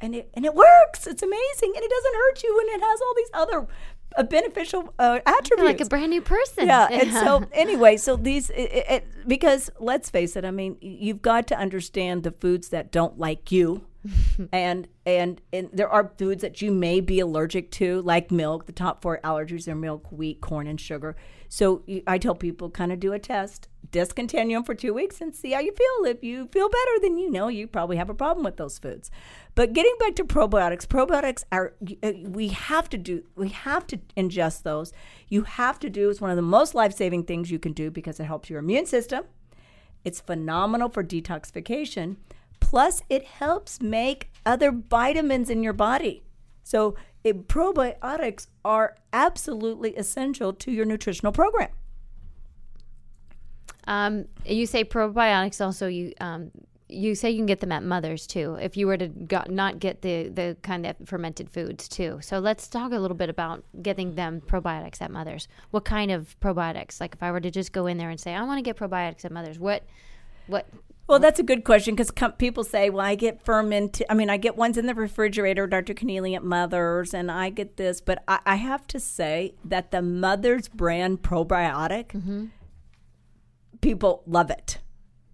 And 0.00 0.14
it 0.14 0.30
and 0.34 0.44
it 0.44 0.54
works. 0.54 1.06
It's 1.06 1.22
amazing, 1.22 1.72
and 1.76 1.84
it 1.84 1.90
doesn't 1.90 2.14
hurt 2.14 2.42
you, 2.42 2.58
and 2.60 2.68
it 2.70 2.84
has 2.84 3.00
all 3.00 3.14
these 3.16 3.30
other 3.34 3.68
a 4.16 4.24
beneficial 4.24 4.92
uh, 4.98 5.20
attribute, 5.26 5.66
like 5.66 5.80
a 5.80 5.86
brand 5.86 6.10
new 6.10 6.22
person. 6.22 6.66
Yeah. 6.66 6.88
and 6.90 7.12
so 7.12 7.44
anyway, 7.52 7.96
so 7.96 8.16
these 8.16 8.50
it, 8.50 8.84
it, 8.88 9.06
because 9.26 9.70
let's 9.78 10.10
face 10.10 10.36
it, 10.36 10.44
I 10.44 10.50
mean, 10.50 10.76
you've 10.80 11.22
got 11.22 11.46
to 11.48 11.56
understand 11.56 12.22
the 12.22 12.32
foods 12.32 12.68
that 12.68 12.92
don't 12.92 13.18
like 13.18 13.52
you. 13.52 13.86
and, 14.52 14.88
and 15.06 15.40
and 15.52 15.70
there 15.72 15.88
are 15.88 16.12
foods 16.18 16.42
that 16.42 16.60
you 16.60 16.72
may 16.72 17.00
be 17.00 17.20
allergic 17.20 17.70
to, 17.72 18.02
like 18.02 18.32
milk. 18.32 18.66
The 18.66 18.72
top 18.72 19.00
four 19.00 19.20
allergies 19.22 19.68
are 19.68 19.76
milk, 19.76 20.10
wheat, 20.10 20.40
corn, 20.40 20.66
and 20.66 20.80
sugar. 20.80 21.14
So 21.48 21.82
I 22.06 22.18
tell 22.18 22.34
people 22.34 22.70
kind 22.70 22.92
of 22.92 22.98
do 22.98 23.12
a 23.12 23.18
test, 23.20 23.68
discontinue 23.92 24.56
them 24.56 24.64
for 24.64 24.74
two 24.74 24.92
weeks, 24.92 25.20
and 25.20 25.34
see 25.34 25.52
how 25.52 25.60
you 25.60 25.72
feel. 25.72 26.10
If 26.10 26.24
you 26.24 26.48
feel 26.48 26.68
better, 26.68 27.00
then 27.00 27.18
you 27.18 27.30
know 27.30 27.46
you 27.46 27.68
probably 27.68 27.96
have 27.96 28.10
a 28.10 28.14
problem 28.14 28.44
with 28.44 28.56
those 28.56 28.78
foods. 28.78 29.10
But 29.54 29.72
getting 29.72 29.94
back 30.00 30.16
to 30.16 30.24
probiotics, 30.24 30.86
probiotics 30.86 31.44
are 31.52 31.74
uh, 32.02 32.12
we 32.24 32.48
have 32.48 32.88
to 32.90 32.98
do 32.98 33.22
we 33.36 33.50
have 33.50 33.86
to 33.88 33.98
ingest 34.16 34.62
those. 34.62 34.92
You 35.28 35.42
have 35.42 35.78
to 35.80 35.90
do 35.90 36.10
it's 36.10 36.20
one 36.20 36.30
of 36.30 36.36
the 36.36 36.42
most 36.42 36.74
life 36.74 36.94
saving 36.94 37.24
things 37.24 37.50
you 37.50 37.60
can 37.60 37.72
do 37.72 37.90
because 37.90 38.18
it 38.18 38.24
helps 38.24 38.50
your 38.50 38.58
immune 38.58 38.86
system. 38.86 39.24
It's 40.04 40.20
phenomenal 40.20 40.88
for 40.88 41.04
detoxification. 41.04 42.16
Plus, 42.60 43.02
it 43.08 43.24
helps 43.24 43.80
make 43.80 44.30
other 44.46 44.72
vitamins 44.72 45.50
in 45.50 45.62
your 45.62 45.72
body. 45.72 46.24
So 46.64 46.96
it, 47.24 47.48
probiotics 47.48 48.46
are 48.64 48.96
absolutely 49.12 49.94
essential 49.96 50.52
to 50.54 50.72
your 50.72 50.84
nutritional 50.84 51.32
program. 51.32 51.70
Um, 53.86 54.26
you 54.44 54.66
say 54.66 54.84
probiotics 54.84 55.64
also 55.64 55.86
you 55.86 56.12
um, 56.20 56.50
you 56.88 57.14
say 57.14 57.30
you 57.30 57.38
can 57.38 57.46
get 57.46 57.60
them 57.60 57.72
at 57.72 57.82
Mother's 57.82 58.26
too. 58.26 58.56
If 58.60 58.76
you 58.76 58.86
were 58.86 58.96
to 58.96 59.08
got, 59.08 59.50
not 59.50 59.78
get 59.78 60.02
the 60.02 60.28
the 60.28 60.56
kind 60.62 60.86
of 60.86 60.96
fermented 61.04 61.50
foods 61.50 61.88
too. 61.88 62.18
So 62.22 62.38
let's 62.38 62.68
talk 62.68 62.92
a 62.92 62.98
little 62.98 63.16
bit 63.16 63.30
about 63.30 63.64
getting 63.82 64.14
them 64.14 64.42
probiotics 64.46 65.00
at 65.00 65.10
Mother's. 65.10 65.48
What 65.70 65.84
kind 65.84 66.10
of 66.10 66.38
probiotics? 66.40 67.00
Like 67.00 67.14
if 67.14 67.22
I 67.22 67.30
were 67.30 67.40
to 67.40 67.50
just 67.50 67.72
go 67.72 67.86
in 67.86 67.98
there 67.98 68.10
and 68.10 68.20
say 68.20 68.34
I 68.34 68.42
want 68.42 68.58
to 68.58 68.62
get 68.62 68.76
probiotics 68.76 69.24
at 69.24 69.32
Mother's, 69.32 69.58
what 69.58 69.84
what 70.46 70.66
well, 71.08 71.18
that's 71.18 71.40
a 71.40 71.42
good 71.42 71.64
question 71.64 71.94
because 71.94 72.10
com- 72.10 72.32
people 72.32 72.64
say, 72.64 72.88
well, 72.88 73.04
I 73.04 73.16
get 73.16 73.44
fermented. 73.44 74.06
I 74.08 74.14
mean, 74.14 74.30
I 74.30 74.36
get 74.36 74.56
ones 74.56 74.78
in 74.78 74.86
the 74.86 74.94
refrigerator, 74.94 75.66
Dr. 75.66 75.94
Connealy 75.94 76.34
at 76.34 76.44
Mother's, 76.44 77.12
and 77.12 77.30
I 77.30 77.50
get 77.50 77.76
this. 77.76 78.00
But 78.00 78.22
I, 78.28 78.38
I 78.46 78.54
have 78.54 78.86
to 78.88 79.00
say 79.00 79.54
that 79.64 79.90
the 79.90 80.00
Mother's 80.00 80.68
brand 80.68 81.22
probiotic, 81.22 82.08
mm-hmm. 82.08 82.46
People 83.82 84.22
love 84.26 84.50
it. 84.50 84.78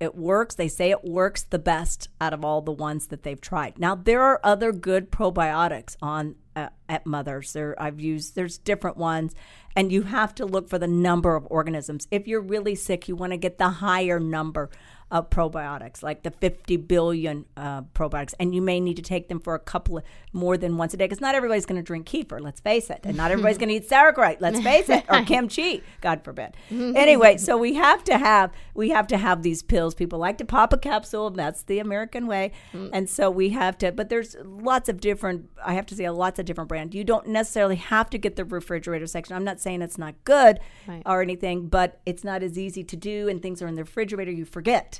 It 0.00 0.14
works. 0.14 0.54
They 0.54 0.68
say 0.68 0.90
it 0.90 1.04
works 1.04 1.42
the 1.42 1.58
best 1.58 2.08
out 2.20 2.32
of 2.32 2.44
all 2.44 2.62
the 2.62 2.72
ones 2.72 3.08
that 3.08 3.22
they've 3.22 3.40
tried. 3.40 3.78
Now, 3.78 3.94
there 3.94 4.22
are 4.22 4.40
other 4.44 4.72
good 4.72 5.10
probiotics 5.10 5.96
on 6.00 6.36
uh, 6.54 6.68
at 6.88 7.04
Mother's. 7.06 7.52
There, 7.52 7.80
I've 7.80 8.00
used. 8.00 8.34
There's 8.34 8.58
different 8.58 8.96
ones, 8.96 9.34
and 9.74 9.90
you 9.92 10.02
have 10.02 10.34
to 10.36 10.46
look 10.46 10.68
for 10.68 10.78
the 10.78 10.86
number 10.86 11.34
of 11.34 11.46
organisms. 11.50 12.06
If 12.10 12.28
you're 12.28 12.40
really 12.40 12.74
sick, 12.74 13.08
you 13.08 13.16
want 13.16 13.32
to 13.32 13.36
get 13.36 13.58
the 13.58 13.68
higher 13.68 14.20
number 14.20 14.70
of 15.10 15.30
probiotics, 15.30 16.02
like 16.02 16.22
the 16.22 16.30
50 16.30 16.76
billion 16.76 17.46
uh, 17.56 17.82
probiotics, 17.94 18.34
and 18.38 18.54
you 18.54 18.60
may 18.60 18.78
need 18.78 18.96
to 18.96 19.02
take 19.02 19.28
them 19.28 19.40
for 19.40 19.54
a 19.54 19.58
couple 19.58 19.98
of 19.98 20.04
more 20.32 20.58
than 20.58 20.76
once 20.76 20.92
a 20.92 20.96
day 20.96 21.06
because 21.06 21.20
not 21.20 21.34
everybody's 21.34 21.64
going 21.64 21.80
to 21.80 21.82
drink 21.82 22.06
kefir, 22.06 22.40
let's 22.40 22.60
face 22.60 22.90
it, 22.90 23.00
and 23.04 23.16
not 23.16 23.30
everybody's 23.30 23.56
going 23.56 23.70
to 23.70 23.74
eat 23.74 23.88
sauerkraut, 23.88 24.40
let's 24.40 24.60
face 24.60 24.88
it, 24.90 25.04
or 25.08 25.22
kimchi, 25.24 25.82
God 26.02 26.22
forbid. 26.22 26.54
anyway, 26.70 27.38
so 27.38 27.56
we 27.56 27.74
have 27.74 28.04
to 28.04 28.18
have 28.18 28.52
we 28.74 28.90
have 28.90 29.06
to 29.08 29.16
have 29.16 29.42
these 29.42 29.62
pills. 29.62 29.94
People 29.94 30.18
like 30.18 30.36
to 30.38 30.44
pop 30.44 30.72
a 30.72 30.78
capsule, 30.78 31.30
that's 31.30 31.62
the 31.62 31.78
American 31.78 32.26
way, 32.26 32.52
mm. 32.74 32.90
and 32.92 33.08
so 33.08 33.30
we 33.30 33.50
have 33.50 33.78
to. 33.78 33.90
But 33.90 34.10
there's 34.10 34.36
lots 34.44 34.90
of 34.90 35.00
different. 35.00 35.48
I 35.64 35.72
have 35.72 35.86
to 35.86 35.94
say, 35.94 36.08
lots 36.10 36.38
of 36.38 36.44
different 36.44 36.68
brands. 36.68 36.94
You 36.94 37.04
don't 37.04 37.28
necessarily 37.28 37.76
have 37.76 38.10
to 38.10 38.18
get 38.18 38.36
the 38.36 38.44
refrigerator 38.44 39.06
section. 39.06 39.34
I'm 39.34 39.44
not 39.44 39.60
saying 39.60 39.80
it's 39.80 39.98
not 39.98 40.14
good 40.24 40.60
right. 40.86 41.02
or 41.06 41.22
anything, 41.22 41.68
but 41.68 42.00
it's 42.04 42.24
not 42.24 42.42
as 42.42 42.58
easy 42.58 42.84
to 42.84 42.96
do, 42.96 43.28
and 43.28 43.40
things 43.40 43.62
are 43.62 43.68
in 43.68 43.74
the 43.74 43.84
refrigerator. 43.84 44.30
You 44.30 44.44
forget. 44.44 44.97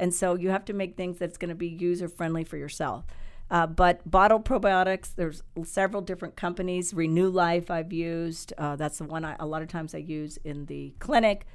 And 0.00 0.14
so 0.14 0.34
you 0.34 0.48
have 0.48 0.64
to 0.64 0.72
make 0.72 0.96
things 0.96 1.18
that's 1.18 1.36
going 1.36 1.50
to 1.50 1.54
be 1.54 1.68
user 1.68 2.08
friendly 2.08 2.42
for 2.42 2.56
yourself. 2.56 3.04
Uh, 3.50 3.66
but 3.66 4.08
bottled 4.10 4.44
probiotics, 4.44 5.14
there's 5.14 5.42
several 5.64 6.00
different 6.00 6.36
companies. 6.36 6.94
Renew 6.94 7.28
Life, 7.28 7.70
I've 7.70 7.92
used. 7.92 8.54
Uh, 8.56 8.76
that's 8.76 8.98
the 8.98 9.04
one 9.04 9.24
I, 9.24 9.36
a 9.38 9.46
lot 9.46 9.60
of 9.60 9.68
times 9.68 9.94
I 9.94 9.98
use 9.98 10.38
in 10.38 10.66
the 10.66 10.94
clinic. 11.00 11.46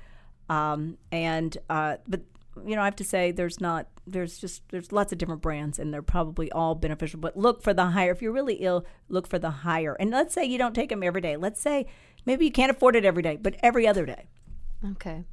Um, 0.48 0.98
and 1.12 1.58
uh, 1.70 1.98
but 2.08 2.22
you 2.66 2.76
know, 2.76 2.84
I 2.84 2.86
have 2.86 2.96
to 2.98 3.04
say, 3.04 3.32
there's 3.32 3.60
not. 3.60 3.88
There's 4.06 4.38
just 4.38 4.62
there's 4.70 4.92
lots 4.92 5.12
of 5.12 5.18
different 5.18 5.42
brands, 5.42 5.80
and 5.80 5.92
they're 5.94 6.04
probably 6.04 6.52
all 6.52 6.76
beneficial. 6.76 7.20
But 7.20 7.36
look 7.36 7.64
for 7.64 7.74
the 7.74 7.88
higher. 7.88 8.12
If 8.12 8.22
you're 8.22 8.32
really 8.32 8.56
ill, 8.56 8.86
look 9.10 9.26
for 9.26 9.40
the 9.40 9.50
higher. 9.50 9.96
And 10.00 10.12
let's 10.12 10.34
say 10.34 10.46
you 10.46 10.58
don't 10.58 10.76
take 10.76 10.90
them 10.90 11.02
every 11.02 11.22
day. 11.22 11.36
Let's 11.36 11.62
say 11.62 11.88
maybe 12.26 12.46
you 12.46 12.52
can't 12.52 12.72
afford 12.72 12.96
it 12.96 13.06
every 13.06 13.24
day, 13.24 13.38
but 13.38 13.56
every 13.64 13.88
other 13.88 14.06
day. 14.06 14.28
Okay 14.92 15.26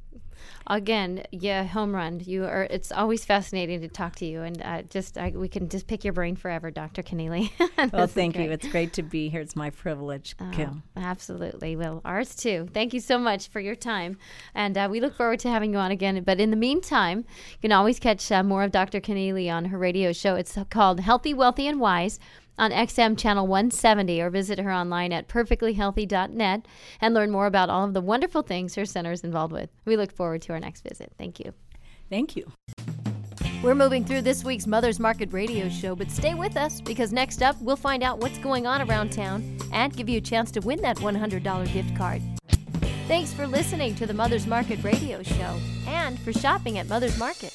again, 0.67 1.23
yeah, 1.31 1.63
home 1.63 1.93
run. 1.95 2.19
You 2.19 2.45
are. 2.45 2.63
It's 2.69 2.91
always 2.91 3.25
fascinating 3.25 3.81
to 3.81 3.87
talk 3.87 4.15
to 4.17 4.25
you, 4.25 4.41
and 4.41 4.61
uh, 4.61 4.81
just 4.83 5.17
I, 5.17 5.29
we 5.29 5.47
can 5.47 5.69
just 5.69 5.87
pick 5.87 6.03
your 6.03 6.13
brain 6.13 6.35
forever, 6.35 6.71
Dr. 6.71 7.03
Connealy. 7.03 7.51
well, 7.93 8.07
thank 8.07 8.37
you. 8.37 8.51
It's 8.51 8.67
great 8.67 8.93
to 8.93 9.03
be 9.03 9.29
here. 9.29 9.41
It's 9.41 9.55
my 9.55 9.69
privilege, 9.69 10.35
oh, 10.39 10.49
Kim. 10.51 10.83
Absolutely. 10.95 11.75
Well, 11.75 12.01
ours 12.05 12.35
too. 12.35 12.67
Thank 12.73 12.93
you 12.93 12.99
so 12.99 13.17
much 13.17 13.47
for 13.47 13.59
your 13.59 13.75
time, 13.75 14.17
and 14.55 14.77
uh, 14.77 14.87
we 14.89 14.99
look 14.99 15.15
forward 15.15 15.39
to 15.39 15.49
having 15.49 15.73
you 15.73 15.79
on 15.79 15.91
again. 15.91 16.23
But 16.23 16.39
in 16.39 16.51
the 16.51 16.57
meantime, 16.57 17.19
you 17.51 17.57
can 17.61 17.71
always 17.71 17.99
catch 17.99 18.31
uh, 18.31 18.43
more 18.43 18.63
of 18.63 18.71
Dr. 18.71 18.99
Connealy 18.99 19.49
on 19.49 19.65
her 19.65 19.77
radio 19.77 20.13
show. 20.13 20.35
It's 20.35 20.57
called 20.69 20.99
Healthy, 20.99 21.33
Wealthy, 21.33 21.67
and 21.67 21.79
Wise 21.79 22.19
on 22.57 22.71
XM 22.71 23.17
channel 23.17 23.47
170 23.47 24.21
or 24.21 24.29
visit 24.29 24.59
her 24.59 24.71
online 24.71 25.11
at 25.11 25.27
perfectlyhealthy.net 25.27 26.67
and 27.01 27.13
learn 27.13 27.31
more 27.31 27.45
about 27.45 27.69
all 27.69 27.85
of 27.85 27.93
the 27.93 28.01
wonderful 28.01 28.41
things 28.41 28.75
her 28.75 28.85
center 28.85 29.11
is 29.11 29.23
involved 29.23 29.53
with. 29.53 29.69
We 29.85 29.97
look 29.97 30.11
forward 30.11 30.41
to 30.43 30.53
our 30.53 30.59
next 30.59 30.81
visit. 30.81 31.11
Thank 31.17 31.39
you. 31.39 31.53
Thank 32.09 32.35
you. 32.35 32.51
We're 33.63 33.75
moving 33.75 34.03
through 34.03 34.21
this 34.21 34.43
week's 34.43 34.67
Mother's 34.67 34.99
Market 34.99 35.31
radio 35.31 35.69
show, 35.69 35.95
but 35.95 36.11
stay 36.11 36.33
with 36.33 36.57
us 36.57 36.81
because 36.81 37.13
next 37.13 37.41
up 37.41 37.55
we'll 37.61 37.75
find 37.75 38.03
out 38.03 38.19
what's 38.19 38.37
going 38.37 38.67
on 38.67 38.87
around 38.89 39.11
town 39.11 39.57
and 39.71 39.95
give 39.95 40.09
you 40.09 40.17
a 40.17 40.21
chance 40.21 40.51
to 40.51 40.59
win 40.59 40.81
that 40.81 40.97
$100 40.97 41.73
gift 41.73 41.95
card. 41.95 42.21
Thanks 43.07 43.33
for 43.33 43.45
listening 43.45 43.95
to 43.95 44.05
the 44.05 44.13
Mother's 44.13 44.47
Market 44.47 44.81
radio 44.81 45.21
show 45.23 45.59
and 45.87 46.17
for 46.19 46.31
shopping 46.31 46.77
at 46.77 46.87
Mother's 46.87 47.17
Market. 47.17 47.51